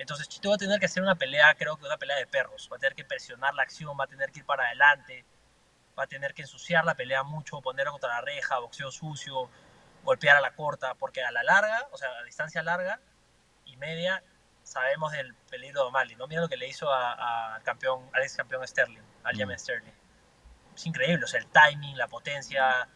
entonces 0.00 0.28
Chito 0.28 0.48
va 0.48 0.54
a 0.54 0.58
tener 0.58 0.80
que 0.80 0.86
hacer 0.86 1.02
una 1.02 1.14
pelea, 1.14 1.54
creo 1.54 1.76
que 1.76 1.84
una 1.84 1.98
pelea 1.98 2.16
de 2.16 2.26
perros. 2.26 2.70
Va 2.72 2.76
a 2.76 2.78
tener 2.78 2.94
que 2.94 3.04
presionar 3.04 3.52
la 3.52 3.64
acción, 3.64 3.94
va 4.00 4.04
a 4.04 4.06
tener 4.06 4.32
que 4.32 4.38
ir 4.38 4.46
para 4.46 4.64
adelante, 4.64 5.26
va 5.98 6.04
a 6.04 6.06
tener 6.06 6.32
que 6.32 6.40
ensuciar 6.42 6.86
la 6.86 6.94
pelea 6.94 7.22
mucho, 7.22 7.60
ponerlo 7.60 7.92
contra 7.92 8.08
la 8.08 8.20
reja, 8.22 8.58
boxeo 8.60 8.90
sucio, 8.90 9.50
golpear 10.02 10.38
a 10.38 10.40
la 10.40 10.54
corta, 10.54 10.94
porque 10.94 11.22
a 11.22 11.30
la 11.30 11.42
larga, 11.42 11.86
o 11.92 11.98
sea, 11.98 12.08
a 12.18 12.24
distancia 12.24 12.62
larga 12.62 12.98
media, 13.80 14.22
sabemos 14.62 15.10
del 15.12 15.34
peligro 15.50 15.82
de 15.82 15.88
O'Malley, 15.88 16.14
¿no? 16.14 16.28
Mira 16.28 16.40
lo 16.40 16.48
que 16.48 16.56
le 16.56 16.68
hizo 16.68 16.92
al 16.92 17.62
campeón, 17.64 18.08
al 18.12 18.22
ex 18.22 18.36
campeón 18.36 18.66
Sterling, 18.66 19.02
al 19.24 19.34
mm. 19.34 19.58
Sterling. 19.58 19.92
Es 20.76 20.86
increíble, 20.86 21.24
o 21.24 21.26
sea, 21.26 21.40
el 21.40 21.46
timing, 21.48 21.96
la 21.96 22.06
potencia. 22.06 22.88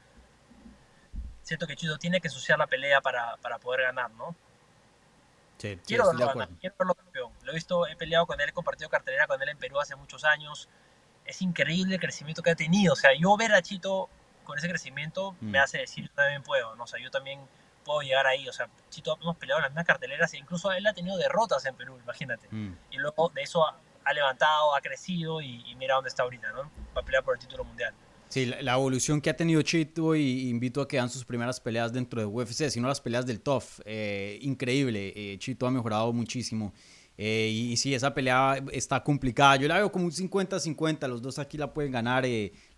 Siento 1.42 1.66
que 1.66 1.74
Chito 1.74 1.98
tiene 1.98 2.20
que 2.20 2.28
ensuciar 2.28 2.58
la 2.58 2.66
pelea 2.66 3.00
para, 3.00 3.36
para 3.38 3.58
poder 3.58 3.82
ganar, 3.82 4.10
¿no? 4.12 4.36
quiero, 5.86 6.06
verlo, 6.06 6.48
quiero 6.60 6.76
verlo 6.78 6.94
campeón. 6.94 7.32
Lo 7.42 7.52
he 7.52 7.54
visto, 7.54 7.86
he 7.86 7.96
peleado 7.96 8.26
con 8.26 8.40
él, 8.40 8.48
he 8.48 8.52
compartido 8.52 8.90
cartelera 8.90 9.26
con 9.26 9.40
él 9.40 9.48
en 9.48 9.58
Perú 9.58 9.80
hace 9.80 9.96
muchos 9.96 10.24
años. 10.24 10.68
Es 11.24 11.42
increíble 11.42 11.94
el 11.94 12.00
crecimiento 12.00 12.42
que 12.42 12.50
ha 12.50 12.54
tenido. 12.54 12.92
O 12.92 12.96
sea, 12.96 13.10
yo 13.18 13.36
ver 13.36 13.54
a 13.54 13.62
Chito 13.62 14.08
con 14.44 14.58
ese 14.58 14.68
crecimiento 14.68 15.34
me 15.40 15.58
mm. 15.58 15.62
hace 15.62 15.78
decir, 15.78 16.06
yo 16.06 16.14
también 16.14 16.42
puedo. 16.42 16.76
¿no? 16.76 16.84
O 16.84 16.86
sea, 16.86 17.00
yo 17.00 17.10
también 17.10 17.40
puedo 17.84 18.00
llegar 18.00 18.26
ahí. 18.26 18.48
O 18.48 18.52
sea, 18.52 18.68
Chito 18.90 19.16
hemos 19.20 19.36
peleado 19.36 19.60
en 19.60 19.62
las 19.64 19.70
mismas 19.70 19.86
carteleras 19.86 20.32
e 20.34 20.38
incluso 20.38 20.72
él 20.72 20.86
ha 20.86 20.94
tenido 20.94 21.16
derrotas 21.16 21.64
en 21.66 21.76
Perú, 21.76 21.98
imagínate. 22.02 22.48
Mm. 22.50 22.72
Y 22.90 22.96
luego 22.96 23.30
de 23.34 23.42
eso 23.42 23.64
ha, 23.66 24.12
levantado, 24.12 24.74
ha 24.74 24.80
crecido 24.80 25.40
y, 25.40 25.62
y, 25.70 25.74
mira 25.76 25.94
dónde 25.94 26.08
está 26.08 26.24
ahorita, 26.24 26.52
¿no? 26.52 26.70
Va 26.96 27.00
a 27.00 27.04
pelear 27.04 27.22
por 27.22 27.34
el 27.34 27.40
título 27.40 27.64
mundial. 27.64 27.94
Sí, 28.34 28.46
la, 28.46 28.74
evolución 28.74 29.20
que 29.20 29.30
ha 29.30 29.36
tenido 29.36 29.62
Chito 29.62 30.16
y 30.16 30.48
invito 30.48 30.80
a 30.80 30.88
que 30.88 30.98
hagan 30.98 31.08
sus 31.08 31.24
primeras 31.24 31.60
peleas 31.60 31.92
dentro 31.92 32.20
de 32.20 32.26
UFC, 32.26 32.68
sino 32.68 32.88
las 32.88 33.00
peleas 33.00 33.24
del 33.26 33.40
TOF. 33.40 33.78
Eh, 33.84 34.40
increíble, 34.42 35.12
eh, 35.14 35.38
Chito 35.38 35.68
ha 35.68 35.70
mejorado 35.70 36.12
muchísimo. 36.12 36.72
Eh, 37.16 37.48
y, 37.52 37.76
sí, 37.76 37.94
esa 37.94 38.12
pelea 38.12 38.60
está 38.72 39.04
complicada. 39.04 39.54
Yo 39.54 39.68
la 39.68 39.76
veo 39.76 39.92
como 39.92 40.06
un 40.06 40.10
50-50, 40.10 41.06
los 41.06 41.22
dos 41.22 41.38
aquí 41.38 41.56
la 41.56 41.72
pueden 41.72 41.92
ganar. 41.92 42.24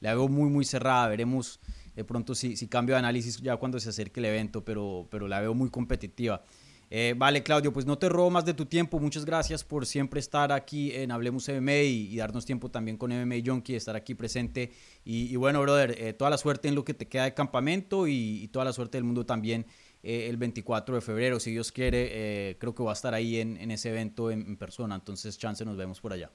la 0.01 0.15
veo 0.15 0.29
muy, 0.29 0.51
muy 0.51 0.67
cerrada. 0.67 1.09
Veremos 1.09 1.59
de 1.97 2.05
pronto 2.05 2.35
si, 2.35 2.57
si 2.57 2.69
cambio 2.69 2.95
de 2.95 3.01
análisis 3.01 3.41
ya 3.41 3.57
cuando 3.57 3.81
se 3.81 3.89
acerque 3.89 4.21
el 4.21 4.27
evento, 4.27 4.65
pero, 4.65 5.09
pero 5.11 5.27
la 5.27 5.41
veo 5.41 5.55
muy 5.55 5.71
competitiva. 5.71 6.43
Eh, 6.89 7.15
vale, 7.17 7.43
Claudio, 7.43 7.73
pues 7.73 7.85
no 7.85 7.99
te 7.99 8.09
robo 8.09 8.31
más 8.31 8.45
de 8.45 8.55
tu 8.55 8.67
tiempo. 8.67 9.01
Muchas 9.01 9.25
gracias 9.25 9.65
por 9.65 9.87
siempre 9.87 10.21
estar 10.21 10.53
aquí 10.53 10.93
en 10.93 11.11
Hablemos 11.11 11.49
MMA 11.49 11.83
y, 11.83 12.17
darnos 12.17 12.45
tiempo 12.45 12.71
también 12.71 12.97
con 12.97 13.11
MMA 13.11 13.37
Junkie, 13.45 13.75
estar 13.75 13.97
aquí 13.97 14.15
presente. 14.15 14.73
Y, 15.05 15.35
bueno, 15.37 15.61
brother, 15.63 15.97
eh, 15.99 16.13
toda 16.13 16.31
la 16.31 16.39
suerte 16.39 16.69
en 16.69 16.75
lo 16.75 16.85
que 16.85 16.95
te 16.95 17.09
queda 17.09 17.25
de 17.25 17.35
campamento 17.35 18.07
y, 18.07 18.49
toda 18.53 18.65
la 18.65 18.73
suerte 18.73 18.99
del 18.99 19.05
mundo 19.05 19.27
también 19.27 19.67
eh, 20.03 20.29
el 20.29 20.37
24 20.37 20.95
de 20.95 21.01
febrero. 21.01 21.41
Si 21.41 21.51
Dios 21.51 21.73
quiere, 21.73 22.57
creo 22.61 22.75
que 22.75 22.83
va 22.85 22.91
a 22.91 22.95
estar 22.95 23.15
ahí 23.15 23.41
en, 23.41 23.71
ese 23.71 23.91
evento 23.91 24.31
en, 24.31 24.57
persona. 24.57 24.95
Entonces, 24.95 25.39
chance, 25.39 25.65
nos 25.65 25.77
vemos 25.77 26.01
por 26.01 26.13
allá. 26.13 26.31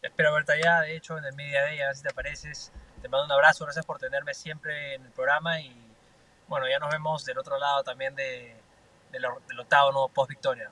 Espero 0.00 0.32
verte 0.32 0.52
allá, 0.52 0.80
de 0.82 0.96
hecho, 0.96 1.18
en 1.18 1.24
el 1.24 1.34
Media 1.34 1.62
Day, 1.62 1.80
a 1.80 1.86
ver 1.88 1.96
si 1.96 2.02
te 2.02 2.10
apareces. 2.10 2.72
Te 3.02 3.08
mando 3.08 3.26
un 3.26 3.32
abrazo, 3.32 3.64
gracias 3.64 3.84
por 3.84 3.98
tenerme 3.98 4.34
siempre 4.34 4.94
en 4.94 5.04
el 5.04 5.10
programa 5.10 5.60
y 5.60 5.74
bueno, 6.48 6.66
ya 6.68 6.78
nos 6.78 6.90
vemos 6.90 7.24
del 7.24 7.38
otro 7.38 7.58
lado 7.58 7.82
también 7.82 8.14
de 8.14 8.56
del, 9.12 9.24
octavo 9.58 9.92
no 9.92 10.08
post 10.08 10.30
victoria. 10.30 10.70